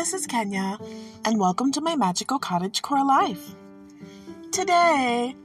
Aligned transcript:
this 0.00 0.14
is 0.14 0.26
Kenya, 0.26 0.78
and 1.26 1.38
welcome 1.38 1.70
to 1.70 1.82
my 1.82 1.94
magical 1.94 2.38
cottage 2.38 2.80
core 2.80 3.04
life. 3.04 3.54
Today, 4.50 5.36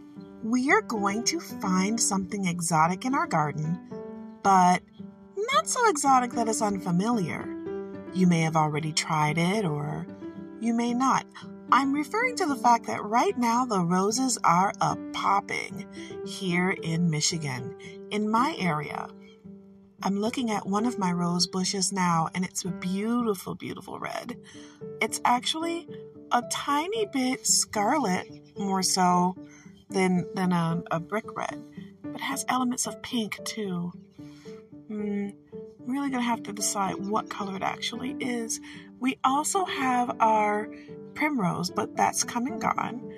we 0.44 0.72
are 0.72 0.82
going 0.82 1.26
to 1.26 1.42
find 1.42 2.00
something 2.00 2.46
exotic 2.46 3.04
in 3.04 3.14
our 3.14 3.28
garden, 3.28 3.78
but 4.44 4.82
not 5.36 5.68
so 5.68 5.90
exotic 5.90 6.32
that 6.32 6.48
it's 6.48 6.62
unfamiliar. 6.62 7.46
You 8.14 8.28
may 8.28 8.40
have 8.44 8.56
already 8.56 8.94
tried 8.94 9.38
it, 9.38 9.66
or 9.66 10.08
you 10.62 10.74
may 10.74 10.94
not. 10.94 11.26
I'm 11.74 11.92
referring 11.92 12.38
to 12.38 12.46
the 12.46 12.56
fact 12.56 12.88
that 12.88 13.04
right 13.04 13.38
now 13.38 13.66
the 13.66 13.82
roses 13.82 14.38
are 14.46 14.72
a 14.80 14.96
popping 15.12 15.86
here 16.26 16.70
in 16.70 17.10
Michigan, 17.10 17.76
in 18.10 18.32
my 18.32 18.56
area. 18.58 19.10
I'm 20.04 20.20
looking 20.20 20.52
at 20.52 20.68
one 20.68 20.86
of 20.86 21.00
my 21.00 21.12
rose 21.12 21.48
bushes 21.48 21.92
now, 21.92 22.30
and 22.36 22.44
it's 22.44 22.66
a 22.66 22.70
beautiful, 22.70 23.56
beautiful 23.56 24.00
red. 24.00 24.38
It's 25.02 25.22
actually 25.26 25.88
a 26.32 26.44
tiny 26.52 27.06
bit 27.06 27.46
scarlet, 27.46 28.28
more 28.58 28.84
so 28.84 29.36
than 29.90 30.26
than 30.34 30.52
a, 30.52 30.84
a 30.92 31.00
brick 31.00 31.36
red, 31.36 31.64
but 32.04 32.22
has 32.22 32.46
elements 32.50 32.88
of 32.88 33.02
pink 33.02 33.40
too. 33.46 33.92
Hmm, 34.88 35.30
I'm 35.54 35.92
really 35.92 36.10
gonna 36.10 36.24
have 36.24 36.44
to 36.44 36.54
decide 36.54 36.96
what 36.96 37.30
color 37.30 37.56
it 37.56 37.64
actually 37.64 38.16
is. 38.20 38.60
We 39.00 39.18
also 39.24 39.66
have 39.66 40.18
our 40.20 40.70
primrose, 41.14 41.70
but 41.70 41.96
that's 41.96 42.24
come 42.24 42.48
and 42.48 42.62
gone. 42.62 43.12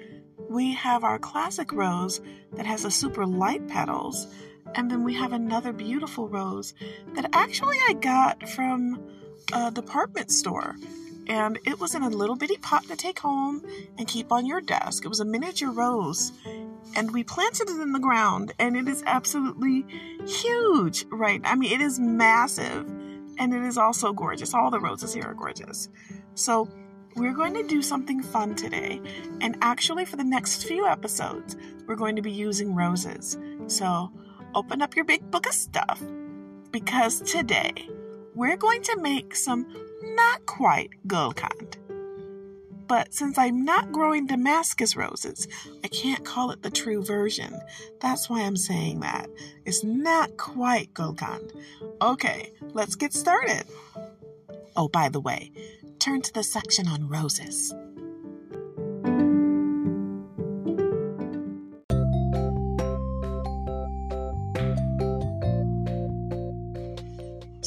We 0.50 0.74
have 0.74 1.04
our 1.04 1.20
classic 1.20 1.74
rose 1.74 2.22
that 2.54 2.66
has 2.66 2.86
a 2.86 2.92
super 2.92 3.26
light 3.26 3.68
petals 3.68 4.28
and 4.76 4.90
then 4.90 5.04
we 5.04 5.14
have 5.16 5.34
another 5.34 5.74
beautiful 5.74 6.28
rose 6.28 6.74
that 7.16 7.30
actually 7.34 7.78
I 7.88 7.94
got 7.94 8.48
from 8.50 9.02
a 9.54 9.72
department 9.72 10.32
store. 10.32 10.76
And 11.30 11.60
it 11.66 11.80
was 11.80 11.94
in 11.94 12.04
a 12.04 12.10
little 12.10 12.38
bitty 12.38 12.56
pot 12.58 12.86
to 12.86 12.96
take 12.96 13.20
home 13.20 13.62
and 13.98 14.08
keep 14.08 14.32
on 14.32 14.46
your 14.46 14.62
desk. 14.62 15.04
It 15.04 15.10
was 15.10 15.20
a 15.20 15.26
miniature 15.26 15.72
rose. 15.72 16.32
And 16.96 17.12
we 17.12 17.24
planted 17.24 17.70
it 17.70 17.82
in 17.82 17.92
the 17.92 18.00
ground, 18.00 18.54
and 18.60 18.78
it 18.78 18.88
is 18.88 19.04
absolutely 19.06 19.86
huge, 20.26 21.06
right? 21.12 21.42
I 21.44 21.56
mean, 21.56 21.74
it 21.74 21.82
is 21.82 22.00
massive, 22.00 22.88
and 23.38 23.54
it 23.54 23.64
is 23.64 23.78
also 23.78 24.14
gorgeous. 24.14 24.54
All 24.54 24.72
the 24.72 24.80
roses 24.80 25.14
here 25.14 25.26
are 25.26 25.34
gorgeous. 25.34 25.90
So, 26.34 26.70
we're 27.18 27.34
going 27.34 27.56
to 27.56 27.64
do 27.64 27.82
something 27.82 28.22
fun 28.22 28.56
today. 28.56 29.02
And 29.42 29.58
actually, 29.62 30.06
for 30.06 30.16
the 30.16 30.24
next 30.24 30.66
few 30.66 30.86
episodes, 30.88 31.58
we're 31.88 31.96
going 31.96 32.16
to 32.16 32.22
be 32.22 32.32
using 32.32 32.74
roses. 32.74 33.38
So, 33.68 34.12
open 34.58 34.82
up 34.82 34.96
your 34.96 35.06
big 35.06 35.30
book 35.30 35.46
of 35.46 35.54
stuff 35.54 36.02
because 36.72 37.22
today 37.22 37.88
we're 38.34 38.58
going 38.58 38.82
to 38.82 39.00
make 39.00 39.36
some 39.36 39.68
not 40.02 40.44
quite 40.48 40.90
Gulkand. 41.06 41.76
But 42.88 43.14
since 43.14 43.38
I'm 43.38 43.64
not 43.64 43.92
growing 43.92 44.26
Damascus 44.26 44.96
roses, 44.96 45.48
I 45.84 45.90
can't 45.90 46.26
call 46.26 46.50
it 46.50 46.64
the 46.64 46.72
true 46.72 47.04
version. 47.04 47.60
That's 48.02 48.32
why 48.32 48.42
I'm 48.42 48.58
saying 48.58 49.02
that. 49.02 49.30
It's 49.64 49.84
not 49.84 50.38
quite 50.38 50.92
Gulkand. 50.96 51.52
Okay, 52.02 52.52
let's 52.74 52.96
get 52.96 53.14
started. 53.14 53.66
Oh, 54.76 54.88
by 54.88 55.10
the 55.10 55.22
way, 55.22 55.52
turn 56.00 56.24
to 56.24 56.34
the 56.34 56.44
section 56.44 56.88
on 56.88 57.08
roses. 57.08 57.76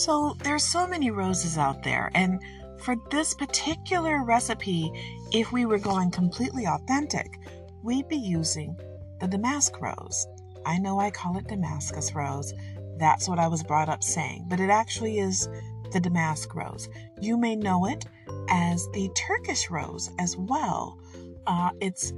So 0.01 0.34
there's 0.43 0.65
so 0.65 0.87
many 0.87 1.11
roses 1.11 1.59
out 1.59 1.83
there, 1.83 2.11
and 2.15 2.41
for 2.79 2.97
this 3.11 3.34
particular 3.34 4.25
recipe, 4.25 4.91
if 5.31 5.53
we 5.53 5.67
were 5.67 5.79
going 5.79 6.11
completely 6.11 6.66
authentic, 6.66 7.38
we'd 7.83 8.09
be 8.09 8.16
using 8.16 8.75
the 9.21 9.28
damask 9.28 9.78
rose. 9.78 10.27
I 10.65 10.78
know 10.78 10.99
I 10.99 11.11
call 11.11 11.37
it 11.37 11.49
Damascus 11.49 12.15
rose. 12.15 12.55
That's 12.97 13.28
what 13.28 13.38
I 13.38 13.47
was 13.47 13.62
brought 13.62 13.91
up 13.91 14.03
saying, 14.03 14.47
but 14.49 14.59
it 14.59 14.71
actually 14.71 15.19
is 15.19 15.50
the 15.93 16.00
damask 16.00 16.55
rose. 16.55 16.88
You 17.21 17.37
may 17.37 17.55
know 17.55 17.84
it 17.84 18.06
as 18.49 18.88
the 18.94 19.11
Turkish 19.15 19.69
rose 19.69 20.11
as 20.19 20.34
well. 20.34 20.99
Uh, 21.47 21.72
it's 21.82 22.15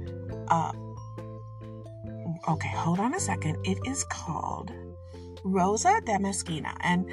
uh, 0.47 0.71
okay. 2.47 2.69
Hold 2.69 3.01
on 3.01 3.13
a 3.13 3.19
second. 3.19 3.57
It 3.65 3.77
is 3.85 4.05
called 4.05 4.71
Rosa 5.43 5.99
damascena, 6.05 6.77
and 6.79 7.11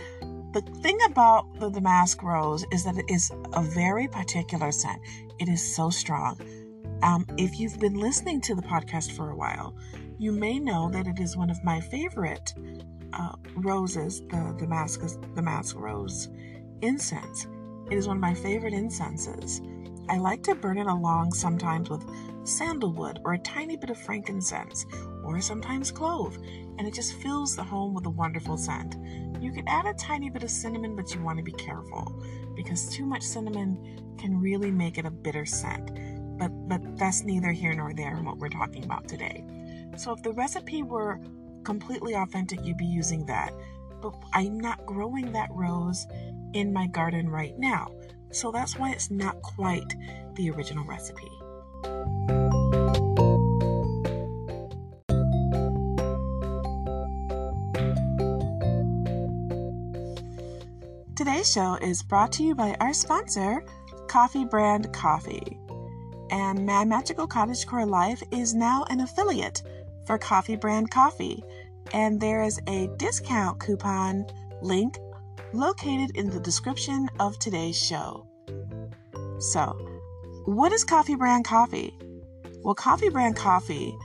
the 0.52 0.62
thing 0.82 0.98
about 1.06 1.60
the 1.60 1.70
damask 1.70 2.22
rose 2.22 2.64
is 2.72 2.84
that 2.84 2.96
it 2.96 3.04
is 3.08 3.30
a 3.52 3.62
very 3.62 4.08
particular 4.08 4.72
scent. 4.72 5.00
It 5.38 5.48
is 5.48 5.74
so 5.74 5.90
strong. 5.90 6.40
Um, 7.02 7.26
if 7.38 7.58
you've 7.58 7.78
been 7.78 7.98
listening 7.98 8.40
to 8.42 8.54
the 8.54 8.62
podcast 8.62 9.12
for 9.12 9.30
a 9.30 9.36
while, 9.36 9.74
you 10.18 10.32
may 10.32 10.58
know 10.58 10.90
that 10.90 11.06
it 11.06 11.18
is 11.18 11.36
one 11.36 11.50
of 11.50 11.62
my 11.64 11.80
favorite 11.80 12.52
uh, 13.12 13.32
roses, 13.56 14.20
the 14.22 14.54
Damascus 14.58 15.16
damask 15.34 15.76
rose 15.76 16.28
incense. 16.82 17.46
It 17.90 17.96
is 17.96 18.06
one 18.06 18.16
of 18.16 18.20
my 18.20 18.34
favorite 18.34 18.74
incenses. 18.74 19.60
I 20.08 20.18
like 20.18 20.42
to 20.44 20.54
burn 20.54 20.78
it 20.78 20.86
along 20.86 21.32
sometimes 21.32 21.88
with 21.88 22.04
sandalwood 22.44 23.20
or 23.24 23.34
a 23.34 23.38
tiny 23.38 23.76
bit 23.76 23.90
of 23.90 23.98
frankincense 23.98 24.86
or 25.24 25.40
sometimes 25.40 25.90
clove, 25.90 26.36
and 26.78 26.86
it 26.86 26.94
just 26.94 27.14
fills 27.14 27.54
the 27.54 27.62
home 27.62 27.94
with 27.94 28.06
a 28.06 28.10
wonderful 28.10 28.56
scent. 28.56 28.96
You 29.40 29.52
can 29.52 29.66
add 29.68 29.86
a 29.86 29.94
tiny 29.94 30.30
bit 30.30 30.42
of 30.42 30.50
cinnamon, 30.50 30.96
but 30.96 31.14
you 31.14 31.22
want 31.22 31.38
to 31.38 31.44
be 31.44 31.52
careful 31.52 32.22
because 32.54 32.88
too 32.88 33.06
much 33.06 33.22
cinnamon 33.22 34.14
can 34.18 34.40
really 34.40 34.70
make 34.70 34.98
it 34.98 35.06
a 35.06 35.10
bitter 35.10 35.46
scent. 35.46 35.90
But 36.38 36.50
but 36.68 36.98
that's 36.98 37.22
neither 37.22 37.52
here 37.52 37.74
nor 37.74 37.92
there 37.92 38.16
in 38.16 38.24
what 38.24 38.38
we're 38.38 38.48
talking 38.48 38.84
about 38.84 39.08
today. 39.08 39.44
So 39.96 40.12
if 40.12 40.22
the 40.22 40.32
recipe 40.32 40.82
were 40.82 41.20
completely 41.64 42.14
authentic, 42.14 42.64
you'd 42.64 42.76
be 42.76 42.86
using 42.86 43.26
that. 43.26 43.52
But 44.00 44.14
I'm 44.32 44.58
not 44.58 44.86
growing 44.86 45.32
that 45.32 45.50
rose 45.52 46.06
in 46.54 46.72
my 46.72 46.86
garden 46.86 47.28
right 47.28 47.58
now. 47.58 47.92
So 48.32 48.50
that's 48.50 48.78
why 48.78 48.92
it's 48.92 49.10
not 49.10 49.42
quite 49.42 49.94
the 50.36 50.50
original 50.50 50.84
recipe. 50.84 51.30
Today's 61.40 61.52
show 61.54 61.74
is 61.76 62.02
brought 62.02 62.32
to 62.32 62.42
you 62.42 62.54
by 62.54 62.76
our 62.80 62.92
sponsor, 62.92 63.64
Coffee 64.08 64.44
Brand 64.44 64.92
Coffee. 64.92 65.58
And 66.30 66.66
My 66.66 66.84
Magical 66.84 67.26
Cottage 67.26 67.66
Core 67.66 67.86
Life 67.86 68.22
is 68.30 68.52
now 68.54 68.84
an 68.90 69.00
affiliate 69.00 69.62
for 70.06 70.18
Coffee 70.18 70.56
Brand 70.56 70.90
Coffee. 70.90 71.42
And 71.94 72.20
there 72.20 72.42
is 72.42 72.60
a 72.66 72.90
discount 72.98 73.58
coupon 73.58 74.26
link 74.60 74.98
located 75.54 76.14
in 76.14 76.28
the 76.28 76.40
description 76.40 77.08
of 77.18 77.38
today's 77.38 77.82
show. 77.82 78.26
So, 79.38 79.78
what 80.44 80.72
is 80.72 80.84
Coffee 80.84 81.14
Brand 81.14 81.46
Coffee? 81.46 81.96
Well, 82.62 82.74
Coffee 82.74 83.08
Brand 83.08 83.36
Coffee 83.36 83.96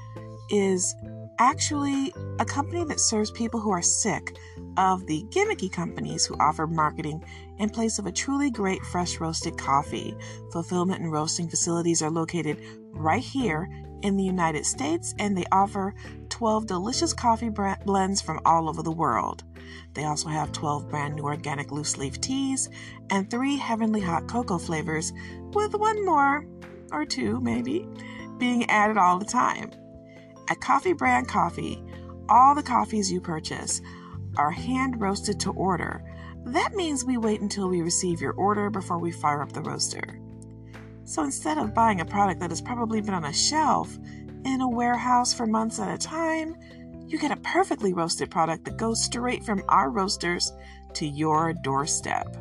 is 0.50 0.96
actually 1.40 2.14
a 2.40 2.46
company 2.46 2.86
that 2.86 3.02
serves 3.02 3.30
people 3.30 3.60
who 3.60 3.72
are 3.72 3.82
sick 3.82 4.38
of 4.78 5.06
the 5.08 5.24
gimmicky 5.30 5.72
companies 5.72 6.26
who 6.26 6.36
offer 6.40 6.68
marketing 6.68 7.24
in 7.58 7.70
place 7.70 8.00
of 8.00 8.06
a 8.06 8.12
truly 8.12 8.50
great 8.50 8.82
fresh 8.84 9.20
roasted 9.20 9.58
coffee. 9.58 10.16
Fulfillment 10.52 11.02
and 11.02 11.12
roasting 11.12 11.50
facilities 11.50 12.02
are 12.02 12.12
located 12.12 12.62
right 12.92 13.24
here 13.24 13.70
in 14.02 14.18
the 14.18 14.24
United 14.24 14.66
States 14.66 15.16
and 15.20 15.38
they 15.38 15.46
offer 15.52 15.94
12 16.30 16.68
delicious 16.68 17.14
coffee 17.14 17.50
blends 17.50 18.22
from 18.22 18.40
all 18.46 18.70
over 18.70 18.84
the 18.84 18.92
world. 18.92 19.44
They 19.94 20.04
also 20.04 20.30
have 20.30 20.52
12 20.52 20.90
brand 20.90 21.16
new 21.16 21.24
organic 21.24 21.72
loose 21.72 21.98
leaf 21.98 22.20
teas 22.22 22.70
and 23.10 23.30
three 23.30 23.58
heavenly 23.58 24.02
hot 24.02 24.28
cocoa 24.28 24.58
flavors, 24.58 25.14
with 25.54 25.74
one 25.74 26.06
more, 26.06 26.46
or 26.92 27.06
two 27.06 27.40
maybe, 27.40 27.88
being 28.38 28.70
added 28.70 28.98
all 28.98 29.18
the 29.18 29.26
time. 29.26 29.72
At 30.50 30.62
Coffee 30.62 30.94
Brand 30.94 31.28
Coffee, 31.28 31.82
all 32.30 32.54
the 32.54 32.64
coffees 32.64 33.12
you 33.12 33.22
purchase 33.22 33.82
are 34.38 34.52
hand 34.52 35.02
roasted 35.02 35.40
to 35.42 35.52
order. 35.52 36.04
That 36.46 36.76
means 36.76 37.04
we 37.04 37.18
wait 37.18 37.42
until 37.42 37.70
we 37.70 37.82
receive 37.82 38.22
your 38.22 38.34
order 38.34 38.70
before 38.70 39.00
we 39.00 39.12
fire 39.12 39.42
up 39.42 39.52
the 39.52 39.62
roaster. 39.62 40.20
So 41.04 41.24
instead 41.24 41.58
of 41.58 41.74
buying 41.74 42.02
a 42.02 42.06
product 42.06 42.40
that 42.40 42.50
has 42.50 42.62
probably 42.62 43.02
been 43.02 43.14
on 43.14 43.26
a 43.26 43.34
shelf 43.34 43.96
in 44.44 44.62
a 44.62 44.70
warehouse 44.70 45.34
for 45.34 45.46
months 45.46 45.80
at 45.80 45.94
a 45.94 45.98
time, 45.98 46.56
you 47.08 47.20
get 47.20 47.32
a 47.32 47.38
perfectly 47.38 47.94
roasted 47.94 48.32
product 48.32 48.66
that 48.66 48.78
goes 48.78 49.04
straight 49.04 49.44
from 49.44 49.64
our 49.70 49.90
roasters 49.90 50.52
to 50.94 51.06
your 51.06 51.54
doorstep. 51.54 52.36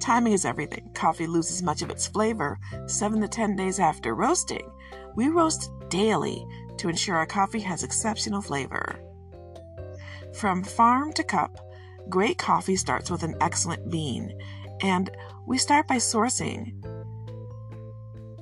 Timing 0.00 0.32
is 0.32 0.44
everything. 0.44 0.90
Coffee 0.94 1.28
loses 1.28 1.62
much 1.62 1.82
of 1.82 1.90
its 1.90 2.08
flavor 2.08 2.58
7 2.86 3.20
to 3.20 3.28
10 3.28 3.54
days 3.54 3.78
after 3.78 4.14
roasting. 4.14 4.68
We 5.14 5.28
roast 5.28 5.70
daily 5.88 6.44
to 6.78 6.88
ensure 6.88 7.16
our 7.16 7.26
coffee 7.26 7.60
has 7.60 7.84
exceptional 7.84 8.42
flavor. 8.42 8.98
From 10.34 10.64
farm 10.64 11.12
to 11.14 11.22
cup, 11.22 11.58
great 12.08 12.38
coffee 12.38 12.76
starts 12.76 13.10
with 13.10 13.22
an 13.22 13.34
excellent 13.40 13.90
bean, 13.90 14.32
and 14.80 15.10
we 15.46 15.58
start 15.58 15.86
by 15.86 15.96
sourcing 15.96 16.82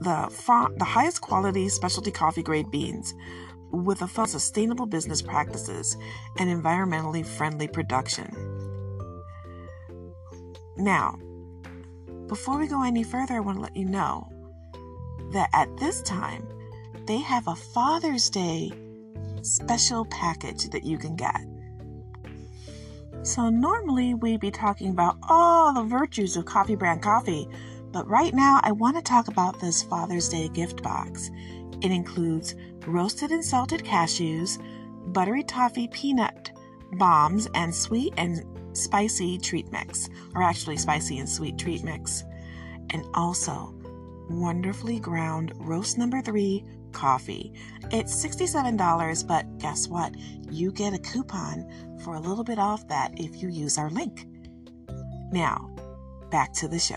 the 0.01 0.29
fa- 0.31 0.71
the 0.77 0.85
highest 0.85 1.21
quality 1.21 1.69
specialty 1.69 2.11
coffee 2.11 2.43
grade 2.43 2.71
beans 2.71 3.15
with 3.71 4.03
a 4.03 4.07
focus 4.07 4.35
on 4.35 4.41
sustainable 4.41 4.87
business 4.87 5.23
practices 5.23 5.97
and 6.39 6.49
environmentally 6.51 7.25
friendly 7.25 7.69
production. 7.69 8.35
Now, 10.77 11.19
before 12.27 12.59
we 12.59 12.67
go 12.67 12.83
any 12.83 13.03
further, 13.03 13.35
I 13.35 13.41
want 13.41 13.59
to 13.59 13.63
let 13.63 13.77
you 13.77 13.85
know 13.85 14.29
that 15.33 15.51
at 15.53 15.77
this 15.77 16.03
time, 16.03 16.47
they 17.07 17.19
have 17.19 17.47
a 17.47 17.55
Father's 17.55 18.31
Day 18.31 18.73
special 19.43 20.05
package 20.07 20.71
that 20.71 20.85
you 20.85 20.97
can 20.99 21.17
get. 21.17 21.41
So, 23.23 23.51
normally 23.51 24.15
we'd 24.15 24.41
be 24.41 24.51
talking 24.51 24.91
about 24.91 25.19
all 25.29 25.75
the 25.75 25.83
virtues 25.83 26.37
of 26.37 26.47
Coffee 26.47 26.75
Brand 26.75 27.03
Coffee, 27.03 27.47
but 27.93 28.09
right 28.09 28.33
now 28.33 28.61
I 28.63 28.73
want 28.73 28.97
to 28.97 29.03
talk 29.03 29.29
about 29.29 29.61
this 29.61 29.83
Father's 29.83 30.29
Day 30.29 30.49
gift 30.49 30.83
box. 30.83 31.31
It 31.83 31.91
includes 31.91 32.55
roasted 32.87 33.31
and 33.31 33.45
salted 33.45 33.85
cashews, 33.85 34.59
buttery 35.13 35.43
toffee 35.45 35.89
peanut 35.89 36.51
bombs, 36.93 37.47
and 37.55 37.75
sweet 37.75 38.15
and 38.17 38.43
spicy 38.77 39.37
treat 39.39 39.71
mix, 39.71 40.09
or 40.35 40.43
actually 40.43 40.79
spicy 40.79 41.19
and 41.19 41.29
sweet 41.29 41.59
treat 41.59 41.85
mix, 41.85 42.25
and 42.91 43.05
also 43.13 43.75
wonderfully 44.31 44.99
ground 45.01 45.53
roast 45.57 45.99
number 45.99 46.23
three 46.23 46.65
coffee. 46.93 47.53
It's 47.91 48.15
$67, 48.25 49.27
but 49.27 49.59
guess 49.59 49.89
what? 49.89 50.15
You 50.51 50.73
get 50.73 50.95
a 50.95 50.99
coupon 50.99 51.99
for 52.03 52.15
a 52.15 52.21
little 52.21 52.45
bit 52.45 52.59
off 52.59 52.87
that 52.89 53.13
if 53.17 53.43
you 53.43 53.49
use 53.49 53.79
our 53.79 53.91
link. 53.91 54.27
Now, 55.33 55.71
back 56.31 56.53
to 56.55 56.69
the 56.69 56.79
show. 56.79 56.97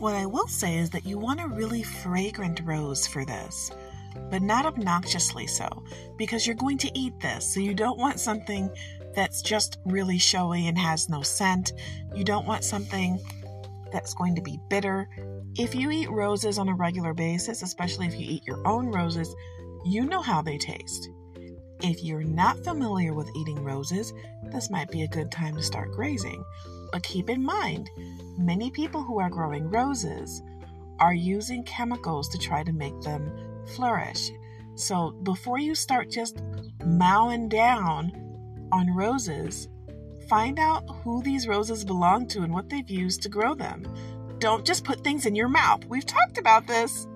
What 0.00 0.14
I 0.14 0.24
will 0.24 0.48
say 0.48 0.78
is 0.78 0.88
that 0.90 1.04
you 1.04 1.18
want 1.18 1.42
a 1.42 1.46
really 1.46 1.82
fragrant 1.82 2.60
rose 2.64 3.06
for 3.06 3.26
this, 3.26 3.70
but 4.30 4.42
not 4.42 4.66
obnoxiously 4.66 5.46
so, 5.46 5.68
because 6.16 6.46
you're 6.46 6.56
going 6.56 6.78
to 6.78 6.98
eat 6.98 7.18
this, 7.20 7.54
so 7.54 7.60
you 7.60 7.74
don't 7.74 7.98
want 7.98 8.20
something 8.20 8.70
that's 9.14 9.42
just 9.42 9.78
really 9.84 10.18
showy 10.18 10.68
and 10.68 10.78
has 10.78 11.08
no 11.08 11.22
scent. 11.22 11.72
You 12.14 12.24
don't 12.24 12.46
want 12.46 12.64
something 12.64 13.18
that's 13.92 14.14
going 14.14 14.36
to 14.36 14.42
be 14.42 14.60
bitter. 14.68 15.08
If 15.56 15.74
you 15.74 15.90
eat 15.90 16.10
roses 16.10 16.58
on 16.58 16.68
a 16.68 16.74
regular 16.74 17.12
basis, 17.12 17.62
especially 17.62 18.06
if 18.06 18.14
you 18.14 18.26
eat 18.28 18.46
your 18.46 18.66
own 18.66 18.86
roses, 18.86 19.34
you 19.84 20.04
know 20.04 20.20
how 20.20 20.42
they 20.42 20.58
taste. 20.58 21.08
If 21.82 22.04
you're 22.04 22.22
not 22.22 22.62
familiar 22.62 23.14
with 23.14 23.34
eating 23.34 23.64
roses, 23.64 24.12
this 24.52 24.70
might 24.70 24.90
be 24.90 25.02
a 25.02 25.08
good 25.08 25.32
time 25.32 25.56
to 25.56 25.62
start 25.62 25.92
grazing. 25.92 26.44
But 26.92 27.02
keep 27.02 27.30
in 27.30 27.42
mind, 27.42 27.90
many 28.38 28.70
people 28.70 29.02
who 29.02 29.18
are 29.18 29.30
growing 29.30 29.68
roses 29.70 30.42
are 30.98 31.14
using 31.14 31.64
chemicals 31.64 32.28
to 32.28 32.38
try 32.38 32.62
to 32.62 32.72
make 32.72 33.00
them 33.00 33.32
flourish. 33.74 34.30
So 34.74 35.10
before 35.22 35.58
you 35.58 35.74
start 35.74 36.10
just 36.10 36.42
mowing 36.84 37.48
down 37.48 38.12
on 38.72 38.94
roses, 38.94 39.68
find 40.28 40.58
out 40.58 40.84
who 41.02 41.22
these 41.22 41.48
roses 41.48 41.84
belong 41.84 42.26
to 42.28 42.42
and 42.42 42.52
what 42.52 42.68
they've 42.68 42.88
used 42.88 43.22
to 43.22 43.28
grow 43.28 43.54
them. 43.54 43.84
Don't 44.38 44.64
just 44.64 44.84
put 44.84 45.04
things 45.04 45.26
in 45.26 45.34
your 45.34 45.48
mouth. 45.48 45.84
We've 45.86 46.06
talked 46.06 46.38
about 46.38 46.66
this. 46.66 47.06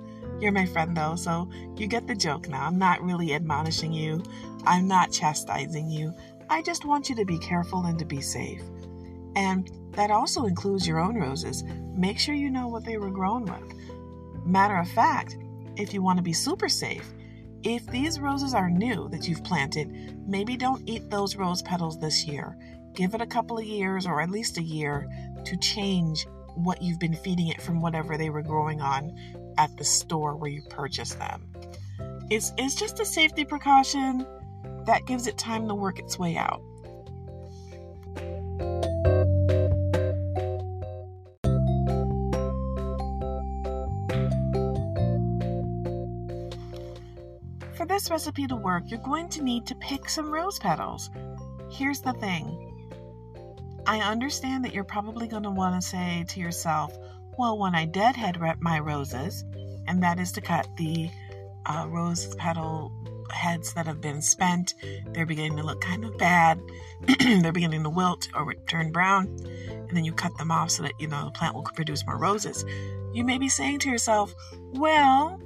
You're 0.41 0.53
my 0.53 0.67
friend, 0.67 0.97
though, 0.97 1.15
so 1.15 1.49
you 1.77 1.87
get 1.87 2.07
the 2.07 2.15
joke 2.15 2.49
now. 2.49 2.67
I'm 2.67 2.79
not 2.79 3.03
really 3.03 3.35
admonishing 3.35 3.93
you, 3.93 4.23
I'm 4.67 4.89
not 4.89 5.13
chastising 5.13 5.89
you. 5.89 6.13
I 6.51 6.61
just 6.61 6.85
want 6.85 7.09
you 7.09 7.15
to 7.17 7.25
be 7.25 7.39
careful 7.39 7.85
and 7.85 7.99
to 7.99 8.05
be 8.05 8.21
safe. 8.21 8.63
And 9.37 9.71
that 9.93 10.11
also 10.11 10.45
includes 10.45 10.87
your 10.87 11.01
own 11.01 11.17
roses. 11.17 11.65
Make 11.97 12.19
sure 12.19 12.35
you 12.35 12.51
know 12.51 12.67
what 12.69 12.85
they 12.85 12.99
were 12.99 13.11
grown 13.11 13.45
with. 13.45 14.45
Matter 14.45 14.77
of 14.77 14.89
fact, 14.89 15.39
if 15.77 15.93
you 15.93 16.03
want 16.03 16.19
to 16.19 16.23
be 16.23 16.33
super 16.33 16.69
safe, 16.69 17.13
if 17.63 17.87
these 17.87 18.21
roses 18.21 18.55
are 18.55 18.69
new 18.69 19.09
that 19.09 19.27
you've 19.27 19.43
planted, 19.43 20.19
maybe 20.29 20.57
don't 20.57 20.87
eat 20.89 21.09
those 21.11 21.37
rose 21.37 21.63
petals 21.63 21.99
this 21.99 22.27
year. 22.27 22.57
Give 22.95 23.15
it 23.15 23.21
a 23.21 23.27
couple 23.27 23.59
of 23.59 23.65
years 23.65 24.07
or 24.07 24.21
at 24.21 24.31
least 24.31 24.59
a 24.59 24.63
year 24.63 25.09
to 25.45 25.57
change 25.57 26.27
what 26.55 26.83
you've 26.83 27.01
been 27.01 27.15
feeding 27.15 27.49
it 27.49 27.61
from 27.61 27.81
whatever 27.81 28.17
they 28.17 28.31
were 28.31 28.43
growing 28.43 28.81
on 28.81 29.17
at 29.59 29.77
the 29.77 29.85
store 29.85 30.37
where 30.37 30.51
you 30.51 30.63
purchased 30.69 31.19
them. 31.19 31.43
It's, 32.31 32.53
it's 32.59 32.75
just 32.75 33.01
a 33.01 33.05
safety 33.05 33.45
precaution 33.45 34.27
that 34.85 35.07
gives 35.07 35.27
it 35.27 35.39
time 35.39 35.67
to 35.69 35.75
work 35.75 35.99
its 35.99 36.19
way 36.19 36.37
out. 36.37 36.63
For 47.85 47.89
this 47.89 48.11
recipe 48.11 48.47
to 48.47 48.57
work, 48.57 48.85
you're 48.87 48.99
going 49.01 49.29
to 49.29 49.43
need 49.43 49.67
to 49.67 49.75
pick 49.75 50.09
some 50.09 50.31
rose 50.33 50.59
petals. 50.59 51.11
Here's 51.71 52.01
the 52.01 52.15
thing 52.15 52.73
I 53.87 54.01
understand 54.01 54.65
that 54.65 54.73
you're 54.73 54.85
probably 54.85 55.29
going 55.29 55.43
to 55.43 55.51
want 55.51 55.75
to 55.75 55.87
say 55.87 56.25
to 56.31 56.41
yourself, 56.41 56.97
well, 57.37 57.59
when 57.59 57.75
I 57.75 57.85
deadhead 57.85 58.41
my 58.59 58.79
roses, 58.79 59.45
and 59.87 60.03
that 60.03 60.19
is 60.19 60.33
to 60.33 60.41
cut 60.41 60.67
the 60.79 61.11
uh, 61.67 61.85
rose 61.91 62.35
petal 62.37 62.91
heads 63.31 63.75
that 63.75 63.85
have 63.85 64.01
been 64.01 64.23
spent, 64.23 64.73
they're 65.13 65.27
beginning 65.27 65.59
to 65.59 65.63
look 65.63 65.83
kind 65.83 66.07
of 66.07 66.17
bad, 66.17 66.63
they're 67.19 67.53
beginning 67.53 67.83
to 67.83 67.91
wilt 67.91 68.29
or 68.35 68.55
turn 68.67 68.93
brown, 68.93 69.27
and 69.69 69.95
then 69.95 70.07
you 70.07 70.15
cut 70.15 70.35
them 70.39 70.51
off 70.51 70.71
so 70.71 70.85
that 70.85 70.93
you 70.99 71.07
know 71.07 71.27
the 71.27 71.33
plant 71.33 71.55
will 71.55 71.63
produce 71.65 72.07
more 72.07 72.17
roses. 72.17 72.65
You 73.13 73.25
may 73.25 73.37
be 73.37 73.51
saying 73.51 73.81
to 73.81 73.91
yourself, 73.91 74.35
well, 74.73 75.39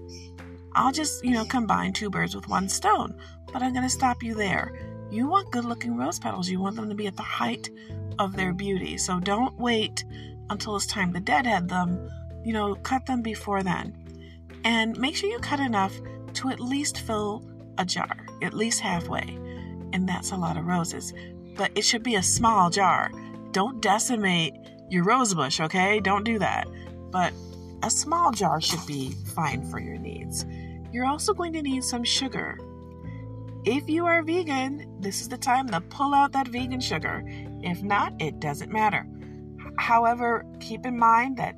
I'll 0.75 0.93
just, 0.93 1.25
you 1.25 1.33
know, 1.33 1.45
combine 1.45 1.93
two 1.93 2.11
birds 2.11 2.35
with 2.35 2.49
one 2.49 2.69
stone. 2.69 3.15
But 3.53 3.63
I'm 3.63 3.73
going 3.73 3.85
to 3.85 3.91
stop 3.91 4.23
you 4.23 4.35
there. 4.35 4.73
You 5.11 5.27
want 5.27 5.51
good 5.51 5.65
looking 5.65 5.97
rose 5.97 6.19
petals. 6.19 6.49
You 6.49 6.61
want 6.61 6.77
them 6.77 6.89
to 6.89 6.95
be 6.95 7.07
at 7.07 7.17
the 7.17 7.23
height 7.23 7.71
of 8.19 8.37
their 8.37 8.53
beauty. 8.53 8.99
So 8.99 9.21
don't 9.21 9.59
wait 9.59 10.05
until 10.51 10.77
it's 10.77 10.87
time 10.87 11.13
to 11.15 11.21
deadhead 11.21 11.69
them. 11.69 12.11
You 12.45 12.53
know, 12.53 12.75
cut 12.75 13.07
them 13.07 13.23
before 13.23 13.63
then. 13.63 13.97
And 14.65 14.99
make 14.99 15.17
sure 15.17 15.31
you 15.31 15.39
cut 15.39 15.61
enough 15.61 15.95
to 16.35 16.51
at 16.51 16.61
least 16.61 17.01
fill 17.01 17.45
a 17.79 17.85
jar, 17.85 18.27
at 18.43 18.55
least 18.55 18.81
halfway. 18.81 19.39
And 19.93 20.09
that's 20.09 20.33
a 20.33 20.37
lot 20.37 20.57
of 20.57 20.67
roses. 20.67 21.13
But 21.57 21.73
it 21.75 21.85
should 21.85 22.03
be 22.03 22.17
a 22.17 22.23
small 22.23 22.71
jar. 22.71 23.11
Don't 23.53 23.81
decimate 23.81 24.55
your 24.91 25.05
rose 25.05 25.35
bush, 25.35 25.61
okay? 25.61 26.01
Don't 26.01 26.25
do 26.25 26.39
that. 26.39 26.69
But 27.11 27.33
a 27.83 27.91
small 27.91 28.33
jar 28.33 28.61
should 28.61 28.85
be 28.87 29.13
fine 29.35 29.65
for 29.65 29.79
your 29.79 29.99
needs. 29.99 30.45
You're 30.93 31.07
also 31.07 31.35
going 31.35 31.53
to 31.53 31.63
need 31.63 31.85
some 31.85 32.05
sugar. 32.05 32.59
If 33.65 33.89
you 33.89 34.07
are 34.07 34.23
vegan, 34.23 34.97
this 35.01 35.21
is 35.21 35.29
the 35.29 35.37
time 35.37 35.69
to 35.69 35.81
pull 35.81 36.15
out 36.15 36.33
that 36.33 36.49
vegan 36.49 36.81
sugar. 36.81 37.23
If 37.63 37.83
not, 37.83 38.15
it 38.21 38.41
doesn't 38.41 38.73
matter. 38.73 39.07
However, 39.79 40.45
keep 40.61 40.87
in 40.87 40.99
mind 40.99 41.37
that 41.37 41.55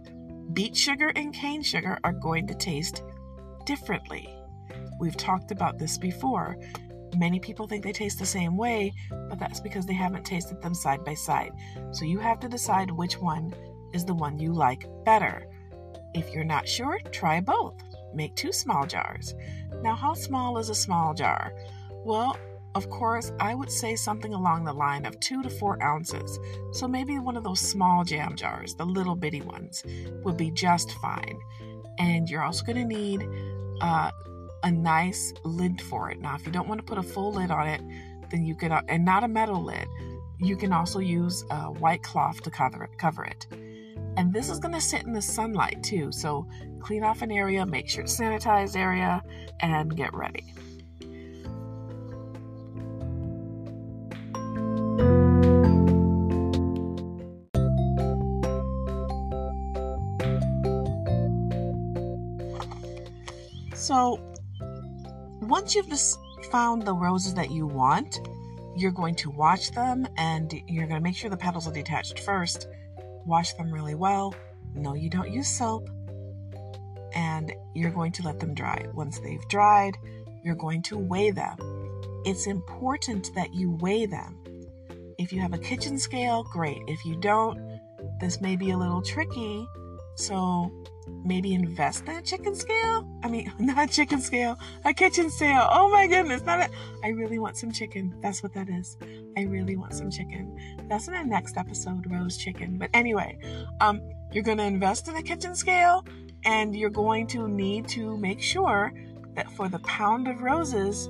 beet 0.55 0.77
sugar 0.77 1.13
and 1.15 1.33
cane 1.33 1.63
sugar 1.63 1.99
are 2.03 2.13
going 2.13 2.47
to 2.49 2.55
taste 2.55 3.03
differently. 3.65 4.29
We've 4.99 5.17
talked 5.17 5.53
about 5.53 5.79
this 5.79 5.97
before. 5.97 6.57
Many 7.17 7.41
people 7.41 7.67
think 7.67 7.85
they 7.85 7.93
taste 7.93 8.19
the 8.19 8.27
same 8.27 8.57
way, 8.57 8.93
but 9.29 9.39
that's 9.39 9.61
because 9.61 9.87
they 9.87 9.95
haven't 9.95 10.25
tasted 10.25 10.61
them 10.61 10.75
side 10.75 11.05
by 11.05 11.15
side. 11.15 11.53
So 11.93 12.05
you 12.05 12.19
have 12.19 12.41
to 12.41 12.49
decide 12.49 12.91
which 12.91 13.19
one 13.19 13.55
is 13.93 14.05
the 14.05 14.15
one 14.15 14.39
you 14.39 14.53
like 14.53 14.87
better. 15.05 15.47
If 16.15 16.33
you're 16.33 16.45
not 16.45 16.69
sure, 16.69 16.99
try 17.11 17.41
both. 17.41 17.81
Make 18.15 18.35
two 18.37 18.53
small 18.53 18.87
jars. 18.87 19.35
Now, 19.83 19.95
how 19.95 20.15
small 20.15 20.59
is 20.59 20.69
a 20.69 20.75
small 20.75 21.15
jar? 21.15 21.55
Well, 22.05 22.37
of 22.75 22.89
course, 22.89 23.33
I 23.41 23.55
would 23.55 23.71
say 23.71 23.97
something 23.97 24.33
along 24.33 24.65
the 24.65 24.73
line 24.73 25.05
of 25.05 25.19
two 25.19 25.43
to 25.43 25.51
four 25.51 25.83
ounces. 25.83 26.39
So 26.73 26.87
maybe 26.87 27.19
one 27.19 27.37
of 27.37 27.43
those 27.43 27.61
small 27.61 28.05
jam 28.05 28.37
jars, 28.37 28.75
the 28.75 28.85
little 28.85 29.17
bitty 29.17 29.43
ones, 29.43 29.85
would 30.23 30.37
be 30.37 30.51
just 30.53 30.93
fine. 30.93 31.39
And 31.99 32.31
you're 32.31 32.43
also 32.43 32.65
going 32.65 32.79
to 32.79 32.85
need 32.85 33.29
uh, 33.81 34.13
a 34.63 34.71
nice 34.71 35.33
lid 35.45 35.81
for 35.81 36.11
it. 36.11 36.21
Now, 36.21 36.37
if 36.37 36.47
you 36.47 36.53
don't 36.53 36.69
want 36.69 36.81
to 36.81 36.85
put 36.85 36.99
a 36.99 37.03
full 37.03 37.33
lid 37.33 37.51
on 37.51 37.67
it, 37.67 37.81
then 38.31 38.45
you 38.45 38.55
can, 38.55 38.71
uh, 38.71 38.83
and 38.89 39.05
not 39.05 39.25
a 39.25 39.29
metal 39.29 39.63
lid, 39.65 39.89
you 40.39 40.57
can 40.57 40.73
also 40.73 41.01
use 41.01 41.45
a 41.51 41.73
white 41.73 42.03
cloth 42.03 42.41
to 42.43 42.51
cover 42.51 42.85
it. 42.85 42.97
Cover 42.99 43.25
it. 43.25 43.47
And 44.17 44.33
this 44.33 44.51
is 44.51 44.59
going 44.59 44.75
to 44.75 44.81
sit 44.81 45.05
in 45.05 45.13
the 45.13 45.23
sunlight 45.23 45.83
too. 45.83 46.13
So 46.13 46.47
clean 46.81 47.05
off 47.05 47.23
an 47.23 47.31
area, 47.31 47.65
make 47.65 47.89
sure 47.89 48.05
it's 48.05 48.19
sanitized 48.19 48.77
area, 48.77 49.23
and 49.61 49.97
get 49.97 50.13
ready. 50.15 50.53
So 63.75 64.21
once 65.41 65.75
you've 65.75 65.91
found 66.53 66.83
the 66.83 66.95
roses 66.95 67.35
that 67.35 67.51
you 67.51 67.67
want, 67.67 68.21
you're 68.77 68.93
going 68.93 69.15
to 69.17 69.31
wash 69.31 69.71
them 69.71 70.07
and 70.17 70.53
you're 70.69 70.87
going 70.87 71.01
to 71.01 71.03
make 71.03 71.17
sure 71.17 71.29
the 71.29 71.37
petals 71.37 71.67
are 71.67 71.73
detached 71.73 72.21
first. 72.21 72.69
Wash 73.31 73.55
them 73.55 73.73
really 73.73 73.95
well. 73.95 74.35
No, 74.75 74.95
you 74.95 75.09
don't 75.09 75.31
use 75.31 75.47
soap. 75.47 75.89
And 77.15 77.53
you're 77.77 77.93
going 77.93 78.11
to 78.11 78.25
let 78.25 78.41
them 78.41 78.55
dry. 78.55 78.87
Once 78.93 79.21
they've 79.21 79.47
dried, 79.49 79.97
you're 80.43 80.57
going 80.57 80.83
to 80.83 80.99
weigh 80.99 81.31
them. 81.31 81.57
It's 82.25 82.49
important 82.49 83.33
that 83.37 83.55
you 83.55 83.71
weigh 83.71 84.07
them. 84.07 84.37
If 85.17 85.33
you 85.33 85.41
have 85.41 85.53
a 85.53 85.59
kitchen 85.59 85.97
scale, 85.97 86.43
great. 86.43 86.83
If 86.89 87.05
you 87.05 87.15
don't, 87.21 87.79
this 88.21 88.41
may 88.41 88.57
be 88.57 88.73
a 88.73 88.77
little 88.77 89.01
tricky. 89.01 89.65
So 90.17 90.73
maybe 91.25 91.55
invest 91.55 92.09
in 92.09 92.17
a 92.17 92.23
chicken 92.23 92.57
scale. 92.57 93.09
I 93.23 93.29
mean, 93.29 93.53
not 93.61 93.89
a 93.89 93.93
chicken 93.93 94.21
scale, 94.21 94.59
a 94.85 94.93
kitchen 94.93 95.31
scale. 95.31 95.69
Oh 95.71 95.89
my 95.89 96.09
goodness, 96.09 96.43
not 96.43 96.59
a, 96.59 96.69
I 97.05 97.11
really 97.11 97.39
want 97.39 97.57
some 97.57 97.71
chicken. 97.71 98.13
That's 98.23 98.43
what 98.43 98.55
that 98.55 98.69
is. 98.69 98.97
I 99.37 99.43
really 99.43 99.77
want 99.77 99.95
some 99.95 100.11
chicken. 100.11 100.57
That's 100.89 101.09
in 101.09 101.15
the 101.15 101.25
next 101.25 101.57
episode, 101.57 102.11
rose 102.11 102.37
chicken. 102.37 102.79
But 102.79 102.91
anyway, 102.95 103.39
um, 103.81 104.01
you're 104.33 104.45
going 104.45 104.59
to 104.59 104.65
invest 104.65 105.09
in 105.09 105.17
a 105.17 105.23
kitchen 105.23 105.55
scale 105.55 106.05
and 106.45 106.75
you're 106.75 106.91
going 106.91 107.27
to 107.29 107.49
need 107.49 107.89
to 107.89 108.17
make 108.17 108.41
sure 108.41 108.93
that 109.35 109.51
for 109.53 109.69
the 109.69 109.79
pound 109.81 110.29
of 110.29 110.41
roses, 110.41 111.09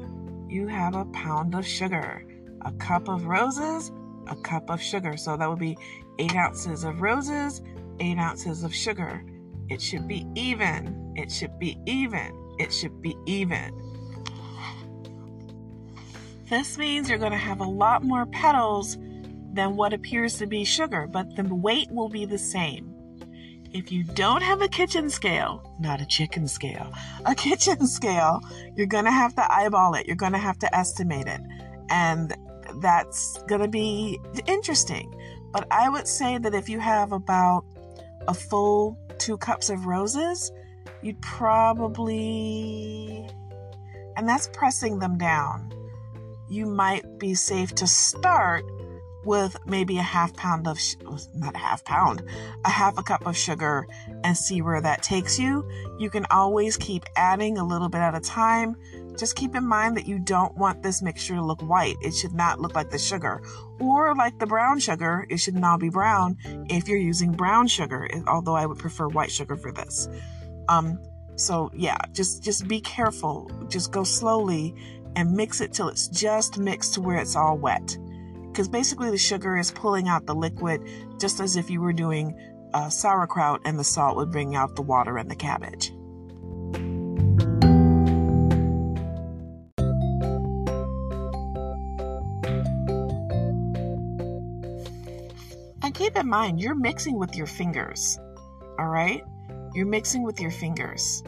you 0.49 0.67
have 0.67 0.95
a 0.95 1.05
pound 1.07 1.55
of 1.55 1.67
sugar. 1.67 2.27
A 2.63 2.73
cup 2.73 3.09
of 3.09 3.25
roses, 3.25 3.91
a 4.29 4.37
cup 4.37 4.69
of 4.69 4.81
sugar. 4.83 5.17
So 5.17 5.37
that 5.37 5.49
would 5.49 5.59
be 5.59 5.77
eight 6.19 6.35
ounces 6.35 6.85
of 6.85 7.01
roses, 7.01 7.63
eight 8.01 8.19
ounces 8.19 8.65
of 8.65 8.75
sugar. 8.75 9.25
It 9.69 9.81
should 9.81 10.07
be 10.07 10.27
even. 10.35 11.15
It 11.17 11.31
should 11.31 11.59
be 11.59 11.79
even. 11.87 12.57
It 12.59 12.73
should 12.73 13.01
be 13.01 13.17
even. 13.27 13.71
This 16.51 16.77
means 16.77 17.09
you're 17.09 17.17
going 17.17 17.31
to 17.31 17.39
have 17.39 17.61
a 17.61 17.65
lot 17.65 18.03
more 18.03 18.27
petals 18.27 18.99
than 19.53 19.77
what 19.77 19.93
appears 19.93 20.37
to 20.39 20.47
be 20.47 20.65
sugar, 20.65 21.07
but 21.07 21.37
the 21.37 21.45
weight 21.45 21.89
will 21.93 22.09
be 22.09 22.25
the 22.25 22.39
same. 22.39 22.93
If 23.73 23.93
you 23.93 24.03
don't 24.03 24.43
have 24.43 24.61
a 24.61 24.67
kitchen 24.67 25.11
scale, 25.11 25.63
not 25.79 26.01
a 26.01 26.07
chicken 26.07 26.49
scale, 26.49 26.93
a 27.25 27.37
kitchen 27.37 27.87
scale, 27.87 28.41
you're 28.75 28.89
going 28.89 29.05
to 29.05 29.13
have 29.13 29.33
to 29.37 29.53
eyeball 29.53 29.95
it. 29.95 30.09
You're 30.09 30.17
going 30.17 30.33
to 30.33 30.39
have 30.39 30.59
to 30.59 30.77
estimate 30.77 31.29
it. 31.29 31.41
And 31.89 32.35
that's 32.81 33.41
going 33.45 33.61
to 33.61 33.69
be 33.69 34.19
interesting. 34.47 35.15
But 35.53 35.69
I 35.71 35.89
would 35.89 36.09
say 36.09 36.37
that 36.39 36.53
if 36.53 36.69
you 36.69 36.81
have 36.81 37.13
about 37.13 37.65
a 38.27 38.35
full 38.35 38.99
two 39.19 39.37
cups 39.37 39.71
of 39.71 39.87
roses, 39.87 40.51
you'd 41.01 41.23
probably, 41.23 43.25
and 44.17 44.29
that's 44.29 44.51
pressing 44.53 44.99
them 44.99 45.17
down. 45.17 45.73
You 46.51 46.67
might 46.67 47.19
be 47.19 47.35
safe 47.35 47.75
to 47.77 47.87
start 47.87 48.65
with 49.25 49.57
maybe 49.67 49.99
a 49.99 50.03
half 50.03 50.35
pound 50.35 50.67
of, 50.67 50.79
not 51.35 51.55
a 51.55 51.59
half 51.59 51.85
pound, 51.85 52.23
a 52.65 52.71
half 52.71 52.99
a 52.99 53.03
cup 53.03 53.27
of 53.27 53.37
sugar 53.37 53.87
and 54.25 54.37
see 54.37 54.63
where 54.63 54.81
that 54.81 55.03
takes 55.03 55.39
you. 55.39 55.69
You 55.99 56.11
can 56.11 56.27
always 56.31 56.77
keep 56.77 57.05
adding 57.17 57.59
a 57.59 57.65
little 57.65 57.89
bit 57.89 58.01
at 58.01 58.15
a 58.15 58.21
time 58.21 58.77
just 59.21 59.37
keep 59.37 59.55
in 59.55 59.67
mind 59.67 59.99
that 59.99 60.07
you 60.07 60.19
don't 60.19 60.57
want 60.57 60.83
this 60.83 61.03
mixture 61.03 61.35
to 61.35 61.45
look 61.45 61.61
white. 61.61 61.97
It 62.01 62.15
should 62.15 62.33
not 62.33 62.59
look 62.59 62.75
like 62.75 62.89
the 62.89 62.99
sugar. 62.99 63.43
Or 63.79 64.15
like 64.15 64.39
the 64.39 64.47
brown 64.47 64.79
sugar, 64.79 65.27
it 65.29 65.37
should 65.37 65.55
not 65.55 65.79
be 65.79 65.91
brown 65.91 66.39
if 66.71 66.89
you're 66.89 66.99
using 66.99 67.33
brown 67.33 67.67
sugar, 67.67 68.09
although 68.27 68.55
I 68.55 68.65
would 68.65 68.79
prefer 68.79 69.09
white 69.09 69.31
sugar 69.31 69.57
for 69.57 69.73
this. 69.73 70.09
Um, 70.69 70.99
so 71.37 71.71
yeah, 71.75 71.99
just 72.13 72.43
just 72.43 72.67
be 72.67 72.81
careful. 72.81 73.51
Just 73.69 73.93
go 73.93 74.05
slowly 74.05 74.75
and 75.17 75.33
mix 75.33 75.61
it 75.61 75.73
till 75.73 75.89
it's 75.89 76.09
just 76.09 76.59
mixed 76.59 76.95
to 76.95 77.01
where 77.01 77.19
it's 77.19 77.37
all 77.37 77.57
wet. 77.57 77.97
Because 78.49 78.69
basically 78.69 79.11
the 79.11 79.19
sugar 79.19 79.57
is 79.57 79.71
pulling 79.71 80.09
out 80.09 80.27
the 80.27 80.35
liquid 80.35 80.83
just 81.21 81.41
as 81.41 81.57
if 81.57 81.71
you 81.71 81.81
were 81.81 81.93
doing 81.93 82.39
uh, 82.75 82.89
sauerkraut 82.89 83.61
and 83.65 83.79
the 83.79 83.85
salt 83.85 84.17
would 84.17 84.31
bring 84.31 84.55
out 84.55 84.77
the 84.77 84.83
water 84.83 85.19
and 85.19 85.31
the 85.31 85.37
cabbage. 85.37 85.93
And 95.83 95.95
keep 95.95 96.17
in 96.17 96.29
mind, 96.29 96.61
you're 96.61 96.75
mixing 96.75 97.19
with 97.19 97.35
your 97.35 97.47
fingers. 97.47 98.19
All 98.79 98.89
right? 98.89 99.25
You're 99.75 99.87
mixing 99.87 100.23
with 100.23 100.41
your 100.41 100.51
fingers. 100.51 101.23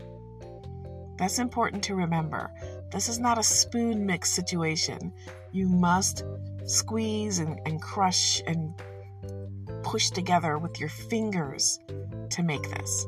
That's 1.17 1.39
important 1.39 1.85
to 1.85 1.95
remember. 1.95 2.53
This 2.93 3.09
is 3.09 3.19
not 3.19 3.39
a 3.39 3.43
spoon 3.43 4.07
mix 4.07 4.31
situation. 4.31 5.13
You 5.53 5.69
must 5.69 6.25
squeeze 6.65 7.39
and, 7.39 7.59
and 7.67 7.81
crush 7.81 8.43
and 8.47 8.75
push 9.83 10.11
together 10.11 10.59
with 10.59 10.79
your 10.79 10.89
fingers 10.89 11.79
to 12.31 12.43
make 12.43 12.69
this. 12.71 13.07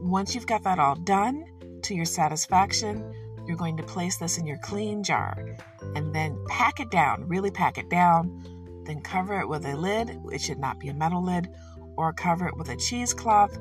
Once 0.00 0.34
you've 0.34 0.46
got 0.46 0.64
that 0.64 0.78
all 0.78 0.96
done 0.96 1.44
to 1.82 1.94
your 1.94 2.04
satisfaction, 2.04 3.14
you're 3.46 3.56
going 3.56 3.76
to 3.76 3.82
place 3.82 4.16
this 4.16 4.38
in 4.38 4.46
your 4.46 4.58
clean 4.58 5.02
jar 5.02 5.56
and 5.94 6.14
then 6.14 6.42
pack 6.48 6.80
it 6.80 6.90
down, 6.90 7.28
really 7.28 7.50
pack 7.50 7.78
it 7.78 7.88
down 7.88 8.42
then 8.84 9.00
cover 9.00 9.40
it 9.40 9.48
with 9.48 9.64
a 9.64 9.76
lid, 9.76 10.20
it 10.32 10.40
should 10.40 10.58
not 10.58 10.78
be 10.78 10.88
a 10.88 10.94
metal 10.94 11.22
lid, 11.22 11.48
or 11.96 12.12
cover 12.12 12.48
it 12.48 12.56
with 12.56 12.68
a 12.68 12.76
cheesecloth 12.76 13.56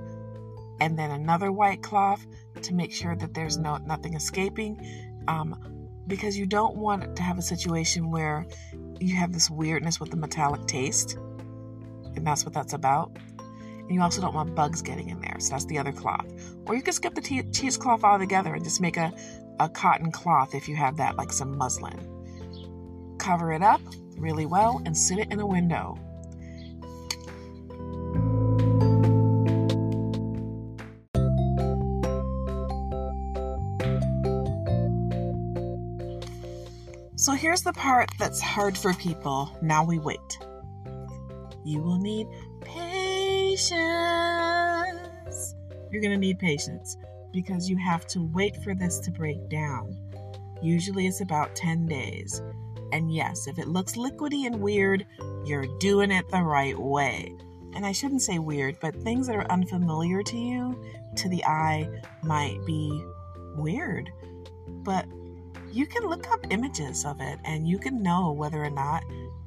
and 0.79 0.98
then 0.98 1.12
another 1.12 1.51
white 1.51 1.84
cloth 1.84 2.25
to 2.62 2.74
make 2.74 2.91
sure 2.91 3.15
that 3.15 3.34
there's 3.34 3.58
no 3.58 3.77
nothing 3.77 4.15
escaping. 4.15 4.79
Um, 5.28 5.56
because 6.08 6.38
you 6.38 6.46
don't 6.46 6.75
want 6.75 7.16
to 7.16 7.24
have 7.24 7.38
a 7.38 7.42
situation 7.42 8.12
where 8.12 8.46
you 9.00 9.16
have 9.16 9.32
this 9.32 9.50
weirdness 9.50 10.00
with 10.00 10.12
the 10.12 10.18
metallic 10.18 10.66
taste, 10.68 11.18
and 12.16 12.25
that's 12.25 12.44
what 12.44 12.54
that's 12.54 12.74
about. 12.74 13.12
And 13.38 13.92
you 13.92 14.01
also 14.01 14.22
don't 14.22 14.34
want 14.34 14.56
bugs 14.56 14.82
getting 14.82 15.10
in 15.10 15.20
there, 15.22 15.38
so 15.40 15.51
that's 15.51 15.66
the 15.66 15.78
other 15.78 15.92
cloth. 15.92 16.25
Or 16.66 16.75
you 16.75 16.82
can 16.82 16.94
skip 16.94 17.13
the 17.13 17.22
te- 17.22 17.44
cheesecloth 17.51 18.04
altogether 18.04 18.54
and 18.54 18.63
just 18.63 18.82
make 18.82 18.98
a, 18.98 19.13
a 19.60 19.70
cotton 19.70 20.12
cloth 20.12 20.56
if 20.56 20.68
you 20.68 20.75
have 20.75 20.98
that, 20.98 21.16
like 21.18 21.32
some 21.32 21.58
muslin. 21.58 23.16
Cover 23.18 23.51
it 23.51 23.62
up, 23.62 23.82
really 24.18 24.46
well 24.46 24.82
and 24.86 24.98
sit 24.98 25.20
it 25.20 25.32
in 25.32 25.40
a 25.40 25.46
window. 25.46 25.98
So 37.22 37.34
here's 37.34 37.62
the 37.62 37.74
part 37.74 38.10
that's 38.18 38.42
hard 38.42 38.75
for 38.75 38.96
people. 38.96 39.56
Now 39.62 39.86
we 39.86 40.00
wait. 40.00 40.40
You 41.63 41.80
will 41.80 42.00
need 42.00 42.25
patience. 42.62 43.70
You're 45.92 46.01
going 46.01 46.13
to 46.13 46.18
need 46.18 46.40
patience 46.40 46.98
because 47.32 47.70
you 47.70 47.78
have 47.78 48.08
to 48.08 48.24
wait 48.34 48.56
for 48.63 48.74
this 48.74 48.98
to 49.01 49.12
break 49.12 49.50
down. 49.50 49.96
Usually 50.63 51.06
it's 51.06 51.22
about 51.22 51.56
10 51.56 51.86
days. 51.86 52.42
And 52.92 53.13
yes, 53.13 53.46
if 53.46 53.60
it 53.60 53.68
looks 53.68 53.98
liquidy 53.98 54.48
and 54.48 54.60
weird, 54.60 55.06
you're 55.46 55.68
doing 55.78 56.10
it 56.10 56.28
the 56.30 56.42
right 56.42 56.75
way. 56.75 57.36
And 57.75 57.86
I 57.86 57.92
shouldn't 57.92 58.24
say 58.24 58.40
weird, 58.40 58.80
but 58.82 58.96
things 59.04 59.28
that 59.28 59.36
are 59.36 59.51
unfamiliar 59.51 60.24
to 60.24 60.38
you, 60.40 60.84
to 61.18 61.30
the 61.30 61.46
eye, 61.46 61.88
might 62.24 62.66
be 62.66 63.06
weird. 63.58 64.10
But 64.68 65.06
you 65.72 65.86
can 65.86 66.04
look 66.04 66.30
up 66.32 66.46
images 66.50 67.06
of 67.06 67.22
it 67.22 67.40
and 67.46 67.68
you 67.68 67.80
can 67.80 68.04
know 68.04 68.32
whether 68.32 68.63
or 68.63 68.70
not 68.70 69.04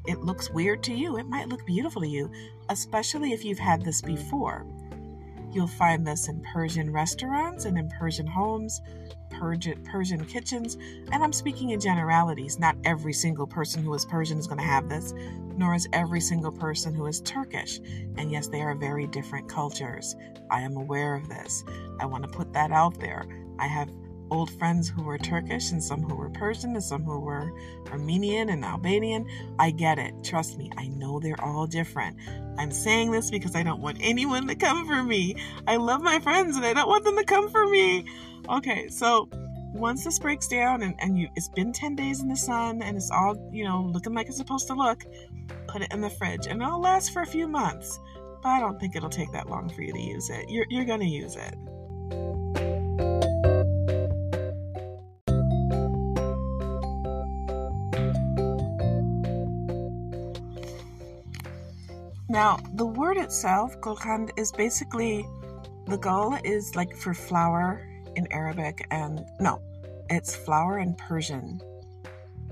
it 0.07 0.21
looks 0.21 0.51
weird 0.51 0.83
to 0.85 0.95
you. 0.95 1.19
It 1.19 1.29
might 1.29 1.49
look 1.49 1.65
beautiful 1.67 2.03
to 2.03 2.09
you, 2.09 2.31
especially 2.69 3.33
if 3.33 3.45
you've 3.45 3.59
had 3.59 3.83
this 3.83 4.01
before. 4.01 4.67
You'll 5.53 5.67
find 5.67 6.07
this 6.07 6.29
in 6.29 6.43
Persian 6.53 6.91
restaurants 6.91 7.65
and 7.65 7.79
in 7.79 7.89
Persian 7.89 8.27
homes, 8.27 8.81
Persian, 9.31 10.25
kitchens, 10.27 10.77
and 11.13 11.23
I'm 11.23 11.33
speaking 11.33 11.71
in 11.71 11.81
generalities. 11.81 12.59
Not 12.59 12.77
every 12.85 13.13
single 13.13 13.47
person 13.47 13.83
who 13.83 13.95
is 13.95 14.05
Persian 14.05 14.39
is 14.39 14.47
going 14.47 14.59
to 14.59 14.65
have 14.65 14.89
this, 14.89 15.15
nor 15.57 15.75
is 15.75 15.89
every 15.93 16.21
single 16.21 16.53
person 16.53 16.95
who 16.95 17.07
is 17.07 17.21
Turkish. 17.21 17.79
And 18.17 18.31
yes, 18.31 18.49
they 18.49 18.63
are 18.63 18.75
very 18.75 19.07
different 19.07 19.49
cultures. 19.49 20.17
I 20.51 20.61
am 20.61 20.77
aware 20.77 21.15
of 21.15 21.29
this. 21.29 21.65
I 22.01 22.07
want 22.07 22.25
to 22.25 22.31
put 22.31 22.53
that 22.53 22.71
out 22.71 22.99
there. 22.99 23.27
I 23.59 23.67
have 23.67 23.91
old 24.31 24.51
friends 24.59 24.89
who 24.89 25.03
were 25.03 25.19
Turkish 25.19 25.71
and 25.71 25.83
some 25.83 26.03
who 26.03 26.15
were 26.15 26.31
Persian 26.31 26.75
and 26.75 26.83
some 26.83 27.03
who 27.03 27.21
were 27.21 27.53
Armenian 27.91 28.49
and 28.49 28.65
Albanian. 28.65 29.27
I 29.59 29.71
get 29.71 29.99
it. 29.99 30.13
Trust 30.23 30.59
me, 30.59 30.71
I 30.77 30.89
know 30.89 31.21
they're 31.21 31.41
all 31.41 31.67
different. 31.67 32.17
I'm 32.59 32.71
saying 32.71 33.11
this 33.11 33.31
because 33.31 33.55
I 33.55 33.63
don't 33.63 33.81
want 33.81 33.99
anyone 34.01 34.47
to 34.49 34.55
come 34.55 34.87
for 34.87 35.03
me. 35.03 35.37
I 35.67 35.77
love 35.77 36.03
my 36.03 36.21
friends 36.21 36.57
and 36.57 36.65
I 36.65 36.73
don't 36.73 36.89
want 36.89 37.05
them 37.05 37.17
to 37.17 37.25
come 37.25 37.51
for 37.51 37.67
me. 37.67 38.07
Okay, 38.49 38.89
so 38.89 39.29
once 39.73 40.05
this 40.05 40.19
breaks 40.19 40.47
down 40.47 40.83
and, 40.83 40.95
and 41.01 41.19
you 41.19 41.29
it's 41.35 41.49
been 41.49 41.73
10 41.73 41.97
days 41.97 42.21
in 42.21 42.29
the 42.29 42.37
sun 42.37 42.81
and 42.83 42.97
it's 42.97 43.11
all, 43.11 43.51
you 43.53 43.65
know, 43.65 43.83
looking 43.83 44.15
like 44.15 44.29
it's 44.29 44.37
supposed 44.37 44.69
to 44.69 44.75
look, 44.75 45.05
put 45.67 45.83
it 45.83 45.93
in 45.93 46.01
the 46.01 46.11
fridge. 46.11 46.47
And 46.47 46.63
it'll 46.63 46.81
last 46.81 47.13
for 47.13 47.23
a 47.23 47.27
few 47.27 47.49
months. 47.49 47.99
But 48.43 48.51
I 48.51 48.61
don't 48.61 48.79
think 48.79 48.95
it'll 48.95 49.11
take 49.11 49.33
that 49.33 49.49
long 49.49 49.69
for 49.71 49.83
you 49.83 49.93
to 49.93 50.01
use 50.01 50.31
it. 50.31 50.49
You're, 50.49 50.67
you're 50.69 50.85
to 50.85 51.05
use 51.05 51.35
it. 51.35 51.55
Now, 62.35 62.59
the 62.75 62.85
word 62.85 63.17
itself, 63.17 63.81
gulkand, 63.81 64.31
is 64.37 64.51
basically 64.51 65.25
the 65.87 65.97
gul 65.97 66.37
is 66.43 66.75
like 66.75 66.97
for 66.97 67.15
flower 67.15 67.81
in 68.17 68.27
Arabic, 68.33 68.89
and 68.91 69.25
no, 69.39 69.63
it's 70.11 70.35
flower 70.35 70.81
in 70.81 70.97
Persian, 70.97 71.61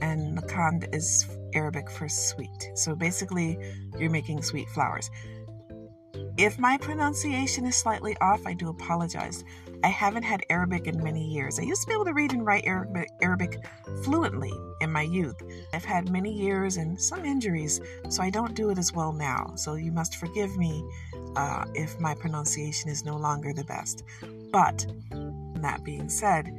and 0.00 0.38
makand 0.38 0.94
is 0.94 1.26
Arabic 1.52 1.90
for 1.90 2.08
sweet. 2.08 2.70
So 2.76 2.94
basically, 2.94 3.58
you're 3.98 4.08
making 4.08 4.44
sweet 4.44 4.68
flowers. 4.68 5.10
If 6.36 6.58
my 6.58 6.76
pronunciation 6.78 7.66
is 7.66 7.76
slightly 7.76 8.16
off, 8.20 8.46
I 8.46 8.54
do 8.54 8.68
apologize. 8.68 9.44
I 9.84 9.88
haven't 9.88 10.22
had 10.22 10.42
Arabic 10.48 10.86
in 10.86 11.02
many 11.02 11.24
years. 11.24 11.58
I 11.58 11.62
used 11.62 11.82
to 11.82 11.86
be 11.88 11.94
able 11.94 12.04
to 12.04 12.12
read 12.12 12.32
and 12.32 12.46
write 12.46 12.64
Arabic, 12.66 13.64
fluently 14.02 14.52
in 14.80 14.90
my 14.92 15.02
youth. 15.02 15.40
I've 15.72 15.84
had 15.84 16.10
many 16.10 16.32
years 16.32 16.76
and 16.76 17.00
some 17.00 17.24
injuries, 17.24 17.80
so 18.08 18.22
I 18.22 18.30
don't 18.30 18.54
do 18.54 18.70
it 18.70 18.78
as 18.78 18.92
well 18.92 19.12
now. 19.12 19.52
So 19.56 19.74
you 19.74 19.92
must 19.92 20.16
forgive 20.16 20.56
me 20.56 20.84
uh, 21.36 21.64
if 21.74 21.98
my 22.00 22.14
pronunciation 22.14 22.90
is 22.90 23.04
no 23.04 23.16
longer 23.16 23.52
the 23.52 23.64
best. 23.64 24.04
But 24.52 24.86
that 25.56 25.82
being 25.84 26.08
said, 26.08 26.50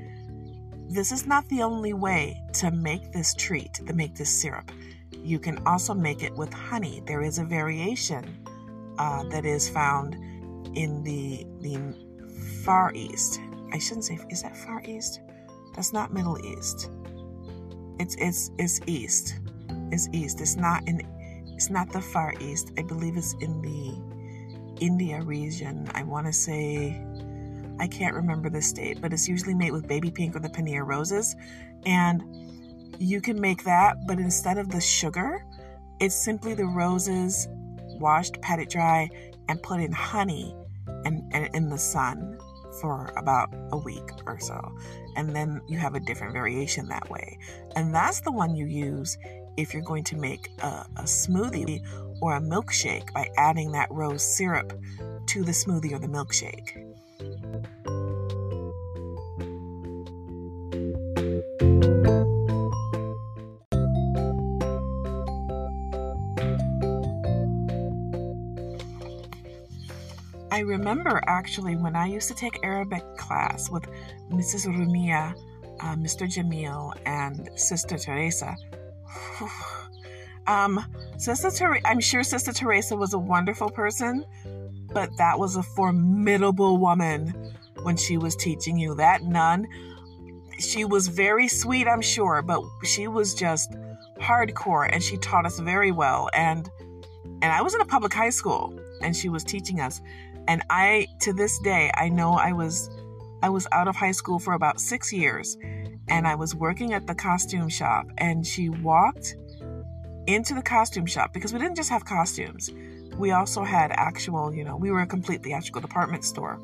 this 0.89 1.11
is 1.11 1.25
not 1.25 1.47
the 1.49 1.63
only 1.63 1.93
way 1.93 2.41
to 2.53 2.71
make 2.71 3.11
this 3.11 3.33
treat, 3.33 3.73
to 3.75 3.93
make 3.93 4.15
this 4.15 4.29
syrup. 4.29 4.71
You 5.11 5.39
can 5.39 5.65
also 5.65 5.93
make 5.93 6.21
it 6.23 6.35
with 6.35 6.53
honey. 6.53 7.01
There 7.05 7.21
is 7.21 7.39
a 7.39 7.45
variation 7.45 8.42
uh, 8.97 9.23
that 9.29 9.45
is 9.45 9.69
found 9.69 10.15
in 10.75 11.03
the 11.03 11.45
the 11.61 11.79
Far 12.63 12.93
East. 12.93 13.39
I 13.71 13.79
shouldn't 13.79 14.05
say 14.05 14.19
is 14.29 14.43
that 14.43 14.55
Far 14.55 14.81
East? 14.85 15.21
That's 15.75 15.93
not 15.93 16.13
Middle 16.13 16.39
East. 16.45 16.89
It's 17.99 18.15
it's 18.15 18.51
it's 18.57 18.79
East. 18.87 19.39
It's 19.91 20.09
East. 20.11 20.41
It's 20.41 20.55
not 20.55 20.87
in. 20.87 21.01
It's 21.55 21.69
not 21.69 21.91
the 21.91 22.01
Far 22.01 22.33
East. 22.39 22.71
I 22.77 22.83
believe 22.83 23.17
it's 23.17 23.33
in 23.41 23.61
the 23.61 24.83
India 24.83 25.21
region. 25.21 25.89
I 25.93 26.03
want 26.03 26.27
to 26.27 26.33
say. 26.33 27.03
I 27.79 27.87
can't 27.87 28.13
remember 28.15 28.49
the 28.51 28.61
state, 28.61 29.01
but 29.01 29.13
it's 29.13 29.27
usually 29.27 29.55
made 29.55 29.71
with 29.71 29.87
baby 29.87 30.11
pink 30.11 30.35
or 30.35 30.39
the 30.39 30.47
paneer 30.47 30.85
roses, 30.85 31.35
and 31.85 32.23
you 32.99 33.19
can 33.19 33.41
make 33.41 33.63
that. 33.63 33.97
But 34.07 34.19
instead 34.19 34.59
of 34.59 34.69
the 34.69 34.79
sugar, 34.79 35.43
it's 35.99 36.15
simply 36.15 36.53
the 36.53 36.65
roses 36.65 37.47
washed, 37.99 38.41
pat 38.41 38.59
it 38.59 38.69
dry, 38.69 39.09
and 39.47 39.61
put 39.61 39.79
in 39.79 39.91
honey 39.91 40.55
and, 41.05 41.23
and 41.33 41.53
in 41.55 41.69
the 41.69 41.77
sun 41.77 42.37
for 42.81 43.13
about 43.17 43.53
a 43.71 43.77
week 43.77 44.09
or 44.25 44.39
so. 44.39 44.75
And 45.15 45.35
then 45.35 45.61
you 45.67 45.77
have 45.77 45.95
a 45.95 45.99
different 45.99 46.33
variation 46.33 46.87
that 46.87 47.09
way. 47.09 47.37
And 47.75 47.93
that's 47.93 48.21
the 48.21 48.31
one 48.31 48.55
you 48.55 48.65
use 48.65 49.17
if 49.57 49.73
you're 49.73 49.83
going 49.83 50.03
to 50.05 50.17
make 50.17 50.49
a, 50.61 50.85
a 50.97 51.03
smoothie 51.03 51.81
or 52.21 52.35
a 52.35 52.41
milkshake 52.41 53.13
by 53.13 53.29
adding 53.37 53.71
that 53.73 53.91
rose 53.91 54.23
syrup 54.23 54.73
to 55.27 55.43
the 55.43 55.51
smoothie 55.51 55.93
or 55.93 55.99
the 55.99 56.07
milkshake. 56.07 56.93
I 70.53 70.59
remember 70.59 71.19
actually 71.25 71.75
when 71.75 71.95
I 71.95 72.05
used 72.05 72.27
to 72.27 72.35
take 72.35 72.59
Arabic 72.61 73.17
class 73.17 73.71
with 73.71 73.87
Mrs. 74.29 74.67
Rumia, 74.67 75.33
uh, 75.79 75.95
Mr. 75.95 76.27
Jamil, 76.27 76.93
and 77.07 77.49
Sister 77.55 77.97
Teresa. 77.97 78.55
um, 80.47 80.79
Sister 81.17 81.49
Teresa, 81.49 81.87
I'm 81.87 81.99
sure 81.99 82.21
Sister 82.23 82.53
Teresa 82.53 82.95
was 82.95 83.15
a 83.15 83.17
wonderful 83.17 83.71
person, 83.71 84.25
but 84.93 85.09
that 85.17 85.39
was 85.39 85.55
a 85.55 85.63
formidable 85.63 86.77
woman 86.77 87.55
when 87.81 87.97
she 87.97 88.19
was 88.19 88.35
teaching 88.35 88.77
you. 88.77 88.93
That 88.93 89.23
nun, 89.23 89.65
she 90.59 90.85
was 90.85 91.07
very 91.07 91.47
sweet, 91.47 91.87
I'm 91.87 92.03
sure, 92.03 92.43
but 92.43 92.61
she 92.83 93.07
was 93.07 93.33
just 93.33 93.71
hardcore 94.21 94.87
and 94.93 95.01
she 95.01 95.17
taught 95.17 95.47
us 95.47 95.57
very 95.57 95.91
well. 95.91 96.29
And 96.31 96.69
and 97.41 97.51
I 97.51 97.63
was 97.63 97.73
in 97.73 97.81
a 97.81 97.85
public 97.85 98.13
high 98.13 98.29
school 98.29 98.71
and 99.01 99.15
she 99.15 99.29
was 99.29 99.43
teaching 99.43 99.79
us 99.79 99.99
and 100.47 100.61
I 100.69 101.07
to 101.21 101.33
this 101.33 101.59
day 101.59 101.91
I 101.95 102.09
know 102.09 102.33
I 102.33 102.53
was 102.53 102.89
I 103.41 103.49
was 103.49 103.67
out 103.71 103.87
of 103.87 103.95
high 103.95 104.11
school 104.11 104.39
for 104.39 104.53
about 104.53 104.79
6 104.79 105.13
years 105.13 105.57
and 106.07 106.27
I 106.27 106.35
was 106.35 106.55
working 106.55 106.93
at 106.93 107.07
the 107.07 107.15
costume 107.15 107.69
shop 107.69 108.07
and 108.17 108.45
she 108.45 108.69
walked 108.69 109.35
into 110.27 110.53
the 110.53 110.61
costume 110.61 111.05
shop 111.05 111.33
because 111.33 111.53
we 111.53 111.59
didn't 111.59 111.75
just 111.75 111.89
have 111.89 112.05
costumes. 112.05 112.71
We 113.17 113.31
also 113.31 113.63
had 113.63 113.91
actual, 113.91 114.53
you 114.53 114.63
know, 114.63 114.75
we 114.75 114.91
were 114.91 115.01
a 115.01 115.07
complete 115.07 115.43
theatrical 115.43 115.81
department 115.81 116.25
store. 116.25 116.59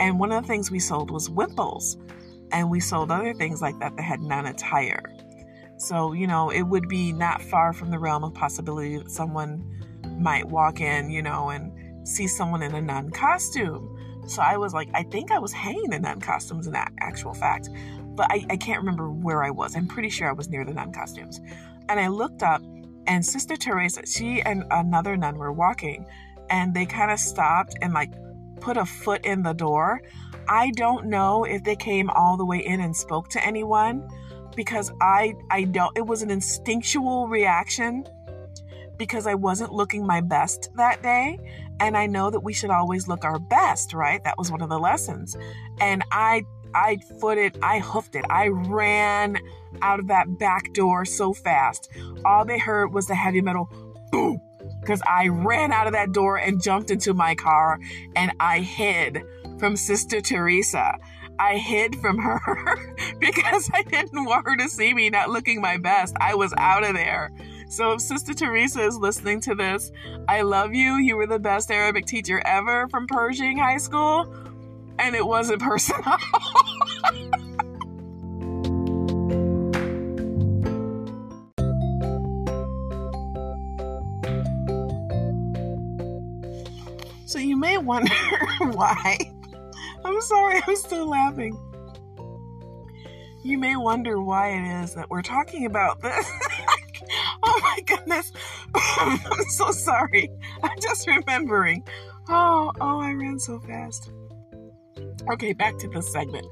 And 0.00 0.18
one 0.18 0.32
of 0.32 0.42
the 0.42 0.48
things 0.48 0.70
we 0.70 0.78
sold 0.78 1.10
was 1.10 1.28
wimples. 1.28 1.96
And 2.50 2.70
we 2.70 2.80
sold 2.80 3.10
other 3.10 3.34
things 3.34 3.62
like 3.62 3.78
that 3.80 3.96
that 3.96 4.02
had 4.02 4.20
nun 4.20 4.46
attire. 4.46 5.12
So, 5.78 6.12
you 6.12 6.26
know, 6.26 6.50
it 6.50 6.62
would 6.62 6.88
be 6.88 7.12
not 7.12 7.42
far 7.42 7.72
from 7.72 7.90
the 7.90 7.98
realm 7.98 8.24
of 8.24 8.34
possibility 8.34 8.98
that 8.98 9.10
someone 9.10 9.64
might 10.18 10.46
walk 10.46 10.80
in, 10.80 11.10
you 11.10 11.22
know, 11.22 11.50
and 11.50 11.72
see 12.04 12.26
someone 12.26 12.62
in 12.62 12.74
a 12.74 12.80
nun 12.80 13.10
costume. 13.10 13.98
So 14.26 14.42
I 14.42 14.56
was 14.56 14.72
like, 14.72 14.88
I 14.94 15.02
think 15.02 15.30
I 15.30 15.38
was 15.38 15.52
hanging 15.52 15.92
in 15.92 16.02
nun 16.02 16.20
costumes 16.20 16.66
in 16.66 16.72
that 16.72 16.92
actual 17.00 17.34
fact, 17.34 17.68
but 18.14 18.26
I, 18.30 18.44
I 18.50 18.56
can't 18.56 18.80
remember 18.80 19.10
where 19.10 19.42
I 19.42 19.50
was. 19.50 19.76
I'm 19.76 19.86
pretty 19.86 20.10
sure 20.10 20.28
I 20.28 20.32
was 20.32 20.48
near 20.48 20.64
the 20.64 20.74
nun 20.74 20.92
costumes. 20.92 21.40
And 21.88 21.98
I 21.98 22.08
looked 22.08 22.42
up, 22.42 22.62
and 23.06 23.24
Sister 23.24 23.56
Teresa, 23.56 24.06
she 24.06 24.40
and 24.42 24.64
another 24.70 25.16
nun 25.16 25.36
were 25.36 25.52
walking, 25.52 26.06
and 26.50 26.72
they 26.74 26.86
kind 26.86 27.10
of 27.10 27.18
stopped 27.18 27.74
and 27.82 27.92
like 27.92 28.12
put 28.60 28.76
a 28.76 28.86
foot 28.86 29.24
in 29.26 29.42
the 29.42 29.52
door. 29.52 30.00
I 30.48 30.70
don't 30.70 31.06
know 31.06 31.44
if 31.44 31.64
they 31.64 31.76
came 31.76 32.10
all 32.10 32.36
the 32.36 32.44
way 32.44 32.58
in 32.58 32.80
and 32.80 32.96
spoke 32.96 33.28
to 33.30 33.44
anyone 33.44 34.08
because 34.54 34.92
I 35.00 35.34
I 35.50 35.64
don't 35.64 35.96
it 35.96 36.06
was 36.06 36.22
an 36.22 36.30
instinctual 36.30 37.28
reaction 37.28 38.04
because 39.02 39.26
I 39.26 39.34
wasn't 39.34 39.72
looking 39.72 40.06
my 40.06 40.20
best 40.20 40.70
that 40.76 41.02
day 41.02 41.36
and 41.80 41.96
I 41.96 42.06
know 42.06 42.30
that 42.30 42.38
we 42.38 42.52
should 42.52 42.70
always 42.70 43.08
look 43.08 43.24
our 43.24 43.40
best, 43.40 43.94
right? 43.94 44.22
That 44.22 44.38
was 44.38 44.48
one 44.48 44.62
of 44.62 44.68
the 44.68 44.78
lessons. 44.78 45.36
And 45.80 46.04
I 46.12 46.44
I 46.72 46.98
footed, 47.20 47.58
I 47.64 47.80
hoofed 47.80 48.14
it. 48.14 48.24
I 48.30 48.46
ran 48.46 49.38
out 49.82 49.98
of 49.98 50.06
that 50.06 50.38
back 50.38 50.72
door 50.72 51.04
so 51.04 51.32
fast. 51.32 51.90
All 52.24 52.44
they 52.44 52.60
heard 52.60 52.94
was 52.94 53.06
the 53.06 53.16
heavy 53.16 53.40
metal 53.40 53.68
boom 54.12 54.40
because 54.80 55.02
I 55.04 55.26
ran 55.26 55.72
out 55.72 55.88
of 55.88 55.94
that 55.94 56.12
door 56.12 56.36
and 56.36 56.62
jumped 56.62 56.92
into 56.92 57.12
my 57.12 57.34
car 57.34 57.80
and 58.14 58.30
I 58.38 58.60
hid 58.60 59.20
from 59.58 59.74
Sister 59.74 60.20
Teresa. 60.20 60.96
I 61.40 61.56
hid 61.56 61.96
from 61.96 62.18
her 62.18 62.78
because 63.18 63.68
I 63.74 63.82
didn't 63.82 64.24
want 64.26 64.46
her 64.46 64.56
to 64.58 64.68
see 64.68 64.94
me 64.94 65.10
not 65.10 65.28
looking 65.28 65.60
my 65.60 65.76
best. 65.76 66.14
I 66.20 66.36
was 66.36 66.54
out 66.56 66.84
of 66.84 66.94
there. 66.94 67.32
So 67.72 67.92
if 67.92 68.02
Sister 68.02 68.34
Teresa 68.34 68.82
is 68.82 68.98
listening 68.98 69.40
to 69.40 69.54
this, 69.54 69.90
I 70.28 70.42
love 70.42 70.74
you. 70.74 70.96
You 70.96 71.16
were 71.16 71.26
the 71.26 71.38
best 71.38 71.70
Arabic 71.70 72.04
teacher 72.04 72.42
ever 72.44 72.86
from 72.88 73.06
Pershing 73.06 73.56
High 73.56 73.78
School. 73.78 74.30
And 74.98 75.16
it 75.16 75.26
wasn't 75.26 75.62
personal. 75.62 76.02
so 87.24 87.38
you 87.38 87.56
may 87.56 87.78
wonder 87.78 88.12
why. 88.72 89.16
I'm 90.04 90.20
sorry, 90.20 90.60
I'm 90.66 90.76
still 90.76 91.08
laughing. 91.08 91.58
You 93.42 93.56
may 93.56 93.76
wonder 93.76 94.20
why 94.20 94.50
it 94.50 94.82
is 94.82 94.92
that 94.94 95.08
we're 95.08 95.22
talking 95.22 95.64
about 95.64 96.02
this. 96.02 96.30
Oh 97.44 97.60
my 97.60 97.80
goodness. 97.86 98.32
I'm 98.74 99.18
so 99.48 99.72
sorry. 99.72 100.30
I'm 100.62 100.78
just 100.80 101.08
remembering. 101.08 101.82
Oh, 102.28 102.70
oh, 102.80 103.00
I 103.00 103.12
ran 103.12 103.38
so 103.38 103.58
fast. 103.58 104.12
Okay, 105.30 105.52
back 105.52 105.76
to 105.78 105.88
the 105.88 106.02
segment. 106.02 106.46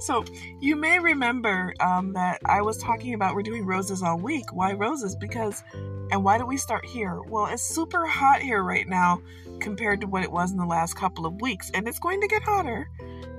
So, 0.00 0.24
you 0.60 0.76
may 0.76 0.98
remember 0.98 1.74
um, 1.80 2.12
that 2.12 2.40
I 2.44 2.62
was 2.62 2.78
talking 2.78 3.14
about 3.14 3.34
we're 3.34 3.42
doing 3.42 3.64
roses 3.64 4.02
all 4.02 4.18
week. 4.18 4.52
Why 4.52 4.72
roses? 4.72 5.16
Because, 5.16 5.62
and 6.10 6.22
why 6.22 6.38
do 6.38 6.46
we 6.46 6.56
start 6.56 6.84
here? 6.84 7.20
Well, 7.22 7.46
it's 7.46 7.62
super 7.62 8.06
hot 8.06 8.40
here 8.40 8.62
right 8.62 8.88
now 8.88 9.20
compared 9.60 10.00
to 10.02 10.06
what 10.06 10.22
it 10.22 10.30
was 10.30 10.50
in 10.52 10.58
the 10.58 10.66
last 10.66 10.94
couple 10.94 11.26
of 11.26 11.40
weeks, 11.40 11.70
and 11.74 11.88
it's 11.88 11.98
going 11.98 12.20
to 12.20 12.28
get 12.28 12.42
hotter. 12.42 12.88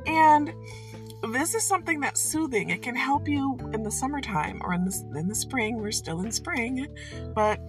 And 0.05 0.53
this 1.23 1.55
is 1.55 1.63
something 1.63 1.99
that's 1.99 2.21
soothing. 2.21 2.69
It 2.69 2.81
can 2.81 2.95
help 2.95 3.27
you 3.27 3.57
in 3.73 3.83
the 3.83 3.91
summertime 3.91 4.61
or 4.63 4.73
in 4.73 4.85
the, 4.85 5.19
in 5.19 5.27
the 5.27 5.35
spring. 5.35 5.77
We're 5.77 5.91
still 5.91 6.21
in 6.21 6.31
spring, 6.31 6.87
but 7.33 7.59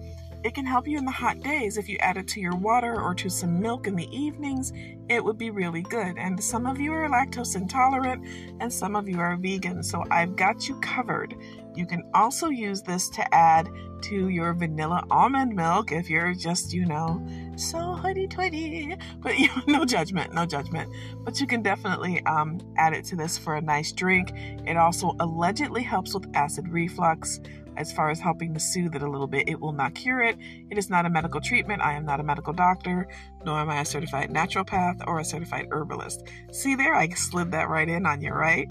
it 0.43 0.53
can 0.53 0.65
help 0.65 0.87
you 0.87 0.97
in 0.97 1.05
the 1.05 1.11
hot 1.11 1.41
days. 1.41 1.77
If 1.77 1.89
you 1.89 1.97
add 1.97 2.15
it 2.17 2.27
to 2.29 2.39
your 2.39 2.55
water 2.55 3.01
or 3.01 3.13
to 3.15 3.29
some 3.29 3.59
milk 3.59 3.87
in 3.87 3.95
the 3.95 4.07
evenings, 4.15 4.71
it 5.09 5.23
would 5.23 5.37
be 5.37 5.49
really 5.49 5.81
good. 5.81 6.17
And 6.17 6.41
some 6.41 6.65
of 6.65 6.79
you 6.79 6.93
are 6.93 7.09
lactose 7.09 7.55
intolerant 7.55 8.25
and 8.61 8.71
some 8.71 8.95
of 8.95 9.09
you 9.09 9.19
are 9.19 9.35
vegan, 9.35 9.83
so 9.83 10.05
I've 10.09 10.35
got 10.35 10.69
you 10.69 10.79
covered. 10.79 11.35
You 11.79 11.85
can 11.85 12.03
also 12.13 12.49
use 12.49 12.81
this 12.81 13.07
to 13.11 13.33
add 13.33 13.69
to 14.01 14.27
your 14.27 14.53
vanilla 14.53 15.01
almond 15.09 15.55
milk 15.55 15.93
if 15.93 16.09
you're 16.09 16.33
just, 16.33 16.73
you 16.73 16.85
know, 16.85 17.25
so 17.55 17.77
hoity-toity. 17.93 18.97
But 19.19 19.39
you 19.39 19.47
know, 19.47 19.79
no 19.79 19.85
judgment, 19.85 20.33
no 20.33 20.45
judgment. 20.45 20.91
But 21.23 21.39
you 21.39 21.47
can 21.47 21.61
definitely 21.61 22.21
um, 22.25 22.59
add 22.75 22.91
it 22.91 23.05
to 23.05 23.15
this 23.15 23.37
for 23.37 23.55
a 23.55 23.61
nice 23.61 23.93
drink. 23.93 24.33
It 24.67 24.75
also 24.75 25.15
allegedly 25.21 25.81
helps 25.81 26.13
with 26.13 26.27
acid 26.33 26.67
reflux 26.67 27.39
as 27.77 27.93
far 27.93 28.09
as 28.09 28.19
helping 28.19 28.53
to 28.53 28.59
soothe 28.59 28.93
it 28.95 29.01
a 29.01 29.09
little 29.09 29.25
bit. 29.25 29.47
It 29.47 29.61
will 29.61 29.71
not 29.71 29.95
cure 29.95 30.21
it. 30.21 30.35
It 30.69 30.77
is 30.77 30.89
not 30.89 31.05
a 31.05 31.09
medical 31.09 31.39
treatment. 31.39 31.81
I 31.81 31.93
am 31.93 32.03
not 32.03 32.19
a 32.19 32.23
medical 32.23 32.51
doctor, 32.51 33.07
nor 33.45 33.57
am 33.57 33.69
I 33.69 33.79
a 33.79 33.85
certified 33.85 34.31
naturopath 34.31 35.01
or 35.07 35.21
a 35.21 35.23
certified 35.23 35.69
herbalist. 35.71 36.27
See 36.51 36.75
there, 36.75 36.93
I 36.93 37.07
slid 37.07 37.51
that 37.51 37.69
right 37.69 37.87
in 37.87 38.05
on 38.05 38.21
you, 38.21 38.33
right? 38.33 38.69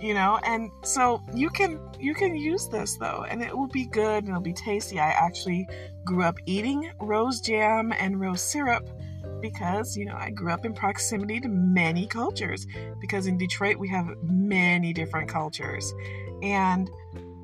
You 0.00 0.12
know, 0.12 0.38
and 0.44 0.70
so 0.82 1.22
you 1.32 1.48
can 1.48 1.80
you 1.98 2.14
can 2.14 2.36
use 2.36 2.68
this 2.68 2.98
though, 2.98 3.24
and 3.28 3.42
it 3.42 3.56
will 3.56 3.68
be 3.68 3.86
good 3.86 4.24
and 4.24 4.28
it'll 4.28 4.40
be 4.42 4.52
tasty. 4.52 5.00
I 5.00 5.08
actually 5.08 5.66
grew 6.04 6.22
up 6.22 6.36
eating 6.44 6.90
rose 7.00 7.40
jam 7.40 7.92
and 7.98 8.20
rose 8.20 8.42
syrup 8.42 8.88
because 9.40 9.96
you 9.96 10.04
know 10.04 10.14
I 10.16 10.30
grew 10.30 10.52
up 10.52 10.64
in 10.64 10.74
proximity 10.74 11.40
to 11.40 11.48
many 11.48 12.06
cultures 12.06 12.66
because 13.00 13.26
in 13.26 13.38
Detroit 13.38 13.76
we 13.78 13.88
have 13.88 14.06
many 14.22 14.92
different 14.92 15.28
cultures 15.28 15.92
and 16.42 16.90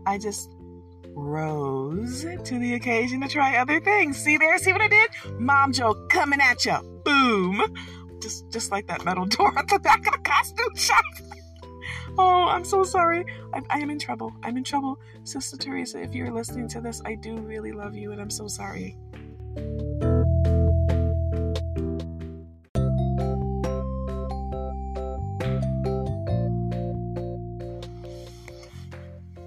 I 0.06 0.18
just 0.18 0.50
rose 1.14 2.22
to 2.44 2.58
the 2.58 2.74
occasion 2.74 3.20
to 3.20 3.28
try 3.28 3.56
other 3.56 3.80
things. 3.80 4.16
See 4.16 4.36
there? 4.36 4.58
See 4.58 4.72
what 4.72 4.80
I 4.80 4.88
did? 4.88 5.10
Mom 5.38 5.72
joke 5.72 6.08
coming 6.08 6.40
at 6.40 6.64
you. 6.64 6.78
Boom. 7.04 7.62
Just 8.20 8.50
just 8.50 8.70
like 8.70 8.86
that 8.86 9.04
metal 9.04 9.26
door 9.26 9.56
at 9.58 9.68
the 9.68 9.78
back 9.78 10.06
of 10.06 10.12
the 10.12 10.20
costume 10.28 10.76
shop. 10.76 11.04
oh, 12.18 12.46
I'm 12.48 12.64
so 12.64 12.84
sorry. 12.84 13.24
I, 13.52 13.62
I 13.70 13.78
am 13.80 13.90
in 13.90 13.98
trouble. 13.98 14.32
I'm 14.42 14.56
in 14.56 14.64
trouble. 14.64 14.98
Sister 15.24 15.56
Teresa, 15.56 16.00
if 16.00 16.14
you're 16.14 16.30
listening 16.30 16.68
to 16.68 16.80
this, 16.80 17.00
I 17.04 17.14
do 17.14 17.36
really 17.38 17.72
love 17.72 17.94
you 17.94 18.12
and 18.12 18.20
I'm 18.20 18.30
so 18.30 18.48
sorry. 18.48 18.96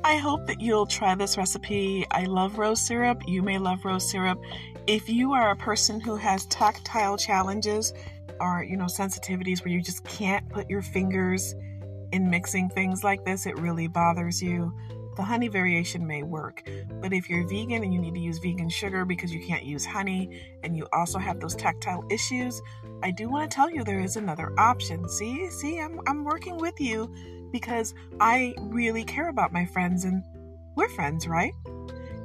I 0.04 0.18
hope 0.18 0.46
that 0.48 0.62
you'll 0.62 0.86
try 0.86 1.16
this 1.16 1.38
recipe. 1.38 2.06
I 2.12 2.26
love 2.26 2.58
rose 2.58 2.80
syrup. 2.80 3.24
You 3.28 3.42
may 3.42 3.58
love 3.58 3.84
rose 3.84 4.10
syrup. 4.10 4.40
If 4.88 5.10
you 5.10 5.34
are 5.34 5.50
a 5.52 5.56
person 5.56 6.00
who 6.00 6.16
has 6.16 6.46
tactile 6.46 7.18
challenges 7.18 7.92
or, 8.40 8.64
you 8.64 8.78
know, 8.78 8.86
sensitivities 8.86 9.66
where 9.66 9.74
you 9.74 9.82
just 9.82 10.04
can't 10.04 10.48
put 10.50 10.70
your 10.70 10.84
fingers 10.84 11.56
in 12.16 12.30
mixing 12.30 12.70
things 12.70 13.04
like 13.04 13.26
this, 13.26 13.46
it 13.46 13.60
really 13.60 13.88
bothers 13.88 14.42
you. 14.42 14.74
The 15.18 15.24
honey 15.24 15.50
variation 15.50 16.08
may 16.08 16.24
work, 16.24 16.64
but 17.02 17.12
if 17.12 17.30
you're 17.30 17.46
vegan 17.46 17.84
and 17.84 17.94
you 17.94 18.00
need 18.00 18.14
to 18.14 18.20
use 18.22 18.40
vegan 18.40 18.70
sugar 18.70 19.04
because 19.04 19.34
you 19.34 19.46
can't 19.46 19.66
use 19.66 19.86
honey 19.86 20.42
and 20.64 20.78
you 20.78 20.88
also 20.94 21.20
have 21.20 21.42
those 21.42 21.56
tactile 21.56 22.06
issues, 22.10 22.62
I 23.04 23.12
do 23.12 23.30
want 23.30 23.52
to 23.52 23.54
tell 23.54 23.70
you 23.70 23.84
there 23.84 24.00
is 24.00 24.16
another 24.16 24.58
option. 24.58 25.10
See, 25.10 25.50
see, 25.50 25.80
I'm, 25.80 26.00
I'm 26.08 26.24
working 26.24 26.58
with 26.58 26.80
you 26.80 27.14
because 27.52 27.94
I 28.22 28.56
really 28.60 29.04
care 29.04 29.28
about 29.28 29.52
my 29.52 29.66
friends 29.66 30.06
and 30.06 30.24
we're 30.76 30.90
friends, 30.90 31.28
right? 31.28 31.54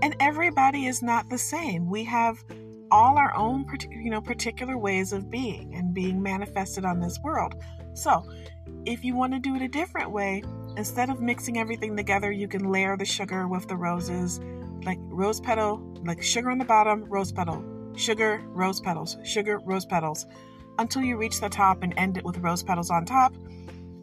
And 0.03 0.15
everybody 0.21 0.87
is 0.87 1.03
not 1.03 1.29
the 1.29 1.39
same. 1.39 1.91
We 1.91 2.05
have 2.05 2.45
all 2.93 3.19
our 3.19 3.37
own 3.37 3.67
you 3.91 4.11
know 4.11 4.21
particular 4.21 4.79
ways 4.79 5.13
of 5.13 5.31
being 5.31 5.75
and 5.75 5.95
being 5.95 6.23
manifested 6.23 6.85
on 6.85 7.01
this 7.01 7.19
world. 7.23 7.55
So, 7.95 8.25
if 8.87 9.05
you 9.05 9.15
want 9.15 9.33
to 9.33 9.39
do 9.39 9.55
it 9.57 9.63
a 9.63 9.69
different 9.69 10.11
way, 10.11 10.43
instead 10.77 11.11
of 11.11 11.21
mixing 11.21 11.59
everything 11.59 11.97
together, 11.97 12.33
you 12.33 12.49
can 12.49 12.71
layer 12.71 12.97
the 12.97 13.05
sugar 13.05 13.49
with 13.49 13.69
the 13.69 13.77
roses, 13.77 14.41
like 14.85 14.99
rose 15.03 15.41
petal, 15.41 15.79
like 16.05 16.23
sugar 16.23 16.51
on 16.51 16.59
the 16.59 16.65
bottom, 16.65 17.05
rose 17.05 17.33
petal, 17.33 17.65
sugar, 17.97 18.43
rose 18.47 18.81
petals, 18.81 19.19
sugar, 19.25 19.61
rose 19.65 19.85
petals, 19.85 20.27
until 20.79 21.03
you 21.03 21.17
reach 21.17 21.41
the 21.41 21.49
top 21.49 21.83
and 21.83 21.93
end 21.97 22.17
it 22.17 22.25
with 22.25 22.39
rose 22.39 22.63
petals 22.63 22.91
on 22.91 23.05
top 23.05 23.35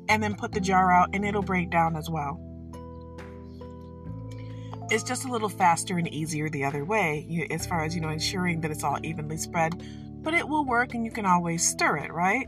and 0.10 0.22
then 0.22 0.36
put 0.36 0.52
the 0.52 0.60
jar 0.60 0.92
out 0.92 1.10
and 1.14 1.26
it'll 1.26 1.42
break 1.42 1.70
down 1.70 1.96
as 1.96 2.10
well. 2.10 2.40
It's 4.90 5.04
just 5.04 5.26
a 5.26 5.32
little 5.32 5.50
faster 5.50 5.98
and 5.98 6.08
easier 6.08 6.50
the 6.50 6.64
other 6.64 6.86
way, 6.86 7.26
you, 7.28 7.46
as 7.50 7.66
far 7.66 7.84
as 7.84 7.94
you 7.94 8.00
know, 8.00 8.10
ensuring 8.10 8.62
that 8.62 8.72
it's 8.72 8.84
all 8.84 8.98
evenly 9.04 9.36
spread. 9.36 9.84
But 10.24 10.34
it 10.34 10.48
will 10.48 10.64
work, 10.64 10.94
and 10.94 11.04
you 11.04 11.12
can 11.12 11.26
always 11.26 11.68
stir 11.68 11.98
it, 11.98 12.14
right? 12.14 12.48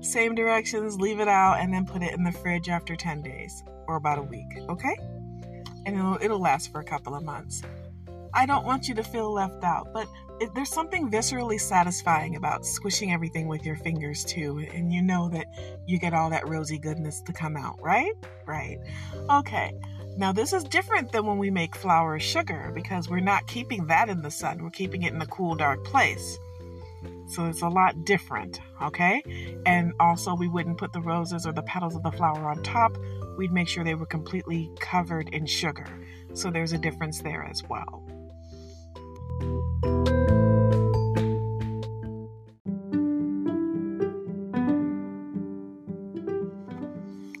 Same 0.00 0.34
directions, 0.34 1.00
leave 1.00 1.20
it 1.20 1.28
out, 1.28 1.60
and 1.60 1.72
then 1.72 1.84
put 1.84 2.02
it 2.02 2.14
in 2.14 2.22
the 2.22 2.32
fridge 2.32 2.68
after 2.68 2.96
10 2.96 3.22
days 3.22 3.62
or 3.86 3.96
about 3.96 4.18
a 4.18 4.22
week, 4.22 4.46
okay? 4.68 4.96
And 5.86 5.96
it'll, 5.96 6.18
it'll 6.20 6.40
last 6.40 6.70
for 6.70 6.80
a 6.80 6.84
couple 6.84 7.14
of 7.14 7.24
months. 7.24 7.62
I 8.34 8.46
don't 8.46 8.64
want 8.64 8.88
you 8.88 8.94
to 8.94 9.02
feel 9.02 9.32
left 9.32 9.64
out, 9.64 9.92
but 9.92 10.06
there's 10.54 10.72
something 10.72 11.10
viscerally 11.10 11.60
satisfying 11.60 12.36
about 12.36 12.64
squishing 12.64 13.12
everything 13.12 13.48
with 13.48 13.64
your 13.64 13.76
fingers 13.76 14.24
too, 14.24 14.64
and 14.72 14.92
you 14.92 15.02
know 15.02 15.28
that 15.30 15.46
you 15.86 15.98
get 15.98 16.14
all 16.14 16.30
that 16.30 16.48
rosy 16.48 16.78
goodness 16.78 17.20
to 17.22 17.32
come 17.32 17.56
out, 17.56 17.80
right? 17.82 18.12
Right. 18.46 18.78
Okay. 19.30 19.72
Now, 20.16 20.32
this 20.32 20.52
is 20.52 20.64
different 20.64 21.12
than 21.12 21.26
when 21.26 21.38
we 21.38 21.50
make 21.50 21.76
flour 21.76 22.18
sugar 22.18 22.72
because 22.74 23.08
we're 23.08 23.20
not 23.20 23.46
keeping 23.46 23.86
that 23.86 24.08
in 24.08 24.20
the 24.22 24.30
sun, 24.30 24.62
we're 24.62 24.70
keeping 24.70 25.02
it 25.02 25.12
in 25.12 25.22
a 25.22 25.26
cool, 25.26 25.54
dark 25.54 25.84
place. 25.84 26.38
So 27.28 27.44
it's 27.44 27.60
a 27.60 27.68
lot 27.68 28.04
different, 28.04 28.60
okay? 28.82 29.22
And 29.66 29.92
also, 30.00 30.34
we 30.34 30.48
wouldn't 30.48 30.78
put 30.78 30.94
the 30.94 31.00
roses 31.00 31.46
or 31.46 31.52
the 31.52 31.62
petals 31.62 31.94
of 31.94 32.02
the 32.02 32.10
flower 32.10 32.48
on 32.48 32.62
top. 32.62 32.96
We'd 33.36 33.52
make 33.52 33.68
sure 33.68 33.84
they 33.84 33.94
were 33.94 34.06
completely 34.06 34.70
covered 34.80 35.28
in 35.28 35.44
sugar. 35.44 35.86
So 36.32 36.50
there's 36.50 36.72
a 36.72 36.78
difference 36.78 37.20
there 37.20 37.44
as 37.44 37.62
well. 37.68 38.02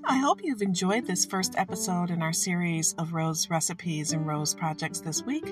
I 0.04 0.18
hope 0.18 0.40
you've 0.42 0.62
enjoyed 0.62 1.06
this 1.06 1.24
first 1.24 1.54
episode 1.56 2.10
in 2.10 2.22
our 2.22 2.34
series 2.34 2.94
of 2.98 3.14
rose 3.14 3.48
recipes 3.48 4.12
and 4.12 4.26
rose 4.26 4.54
projects 4.54 5.00
this 5.00 5.22
week, 5.22 5.46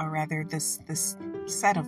or 0.00 0.10
rather 0.10 0.44
this 0.44 0.78
this 0.88 1.16
set 1.46 1.76
of 1.76 1.86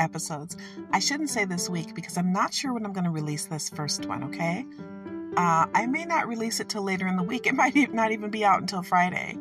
episodes. 0.00 0.56
I 0.92 0.98
shouldn't 0.98 1.30
say 1.30 1.44
this 1.44 1.68
week 1.68 1.94
because 1.94 2.16
I'm 2.16 2.32
not 2.32 2.52
sure 2.52 2.72
when 2.72 2.84
I'm 2.84 2.92
going 2.92 3.04
to 3.04 3.10
release 3.10 3.46
this 3.46 3.68
first 3.68 4.06
one, 4.06 4.24
okay? 4.24 4.66
Uh, 5.36 5.66
I 5.74 5.86
may 5.86 6.04
not 6.04 6.26
release 6.26 6.58
it 6.58 6.68
till 6.68 6.82
later 6.82 7.06
in 7.06 7.16
the 7.16 7.22
week. 7.22 7.46
It 7.50 7.54
might 7.54 7.94
not 7.94 8.10
even 8.10 8.30
be 8.30 8.44
out 8.44 8.60
until 8.60 8.82
Friday. 8.82 9.36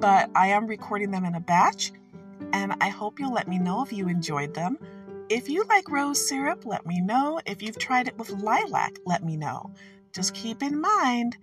But 0.00 0.30
I 0.34 0.48
am 0.48 0.66
recording 0.66 1.10
them 1.10 1.24
in 1.24 1.34
a 1.36 1.40
batch 1.40 1.92
and 2.52 2.74
I 2.80 2.88
hope 2.88 3.18
you'll 3.18 3.32
let 3.32 3.48
me 3.48 3.58
know 3.58 3.82
if 3.82 3.92
you 3.92 4.08
enjoyed 4.08 4.54
them. 4.54 4.78
If 5.28 5.48
you 5.48 5.64
like 5.64 5.90
rose 5.90 6.28
syrup, 6.28 6.66
let 6.66 6.84
me 6.84 7.00
know. 7.00 7.40
If 7.46 7.62
you've 7.62 7.78
tried 7.78 8.08
it 8.08 8.18
with 8.18 8.30
lilac, 8.30 8.98
let 9.06 9.24
me 9.24 9.36
know. 9.36 9.70
Just 10.12 10.34
keep 10.34 10.62
in 10.62 10.80
mind, 10.80 11.36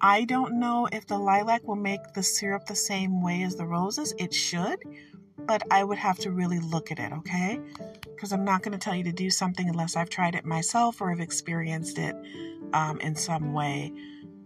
I 0.00 0.24
don't 0.24 0.58
know 0.58 0.88
if 0.90 1.06
the 1.06 1.18
lilac 1.18 1.66
will 1.66 1.76
make 1.76 2.12
the 2.14 2.22
syrup 2.22 2.66
the 2.66 2.74
same 2.74 3.22
way 3.22 3.42
as 3.42 3.56
the 3.56 3.64
roses. 3.64 4.12
It 4.18 4.34
should, 4.34 4.80
but 5.46 5.62
I 5.70 5.84
would 5.84 5.98
have 5.98 6.18
to 6.20 6.30
really 6.30 6.58
look 6.60 6.90
at 6.90 6.98
it, 6.98 7.12
okay? 7.12 7.60
Because 8.14 8.32
I'm 8.32 8.44
not 8.44 8.62
going 8.62 8.72
to 8.72 8.78
tell 8.78 8.94
you 8.94 9.04
to 9.04 9.12
do 9.12 9.30
something 9.30 9.68
unless 9.68 9.96
I've 9.96 10.10
tried 10.10 10.34
it 10.34 10.44
myself 10.44 11.00
or 11.00 11.10
have 11.10 11.20
experienced 11.20 11.98
it 11.98 12.14
um, 12.72 13.00
in 13.00 13.14
some 13.14 13.52
way 13.52 13.92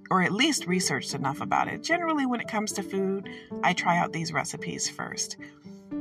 or 0.09 0.23
at 0.23 0.31
least 0.31 0.67
researched 0.67 1.15
enough 1.15 1.41
about 1.41 1.67
it. 1.67 1.83
Generally, 1.83 2.27
when 2.27 2.41
it 2.41 2.47
comes 2.47 2.73
to 2.73 2.83
food, 2.83 3.29
I 3.65 3.73
try 3.73 3.99
out 3.99 4.13
these 4.13 4.33
recipes 4.33 4.89
first 4.89 5.37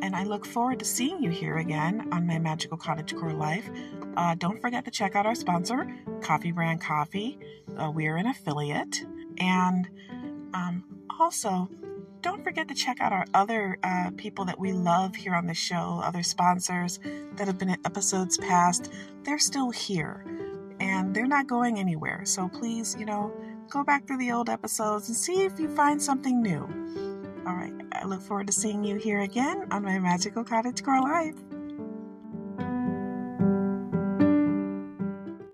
and 0.01 0.15
I 0.15 0.23
look 0.23 0.45
forward 0.45 0.79
to 0.79 0.85
seeing 0.85 1.21
you 1.21 1.29
here 1.29 1.57
again 1.57 2.09
on 2.11 2.27
my 2.27 2.39
Magical 2.39 2.77
Cottage 2.77 3.15
Core 3.15 3.33
Life. 3.33 3.69
Uh, 4.17 4.35
don't 4.35 4.61
forget 4.61 4.85
to 4.85 4.91
check 4.91 5.15
out 5.15 5.25
our 5.25 5.35
sponsor, 5.35 5.87
Coffee 6.21 6.51
Brand 6.51 6.81
Coffee. 6.81 7.37
Uh, 7.77 7.91
we're 7.93 8.17
an 8.17 8.27
affiliate. 8.27 9.03
And 9.39 9.87
um, 10.53 10.83
also, 11.19 11.69
don't 12.25 12.43
forget 12.43 12.67
to 12.67 12.73
check 12.73 12.99
out 13.01 13.13
our 13.13 13.27
other 13.35 13.77
uh, 13.83 14.09
people 14.17 14.45
that 14.45 14.59
we 14.59 14.73
love 14.73 15.15
here 15.15 15.35
on 15.35 15.45
the 15.45 15.53
show, 15.53 16.01
other 16.03 16.23
sponsors 16.23 16.99
that 17.35 17.45
have 17.45 17.59
been 17.59 17.69
in 17.69 17.77
episodes 17.85 18.35
past. 18.39 18.91
They're 19.21 19.37
still 19.37 19.69
here 19.69 20.25
and 20.79 21.15
they're 21.15 21.27
not 21.27 21.45
going 21.45 21.77
anywhere. 21.77 22.25
So 22.25 22.47
please, 22.47 22.95
you 22.97 23.05
know, 23.05 23.31
go 23.69 23.83
back 23.83 24.07
through 24.07 24.17
the 24.17 24.31
old 24.31 24.49
episodes 24.49 25.07
and 25.07 25.15
see 25.15 25.43
if 25.43 25.59
you 25.59 25.69
find 25.75 26.01
something 26.01 26.41
new. 26.41 26.61
All 27.45 27.53
right. 27.53 27.73
I 27.91 28.05
look 28.05 28.23
forward 28.23 28.47
to 28.47 28.53
seeing 28.53 28.83
you 28.83 28.95
here 28.95 29.21
again 29.21 29.67
on 29.69 29.83
my 29.83 29.99
Magical 29.99 30.43
Cottage 30.43 30.81
Core 30.81 31.03
Life. 31.03 31.35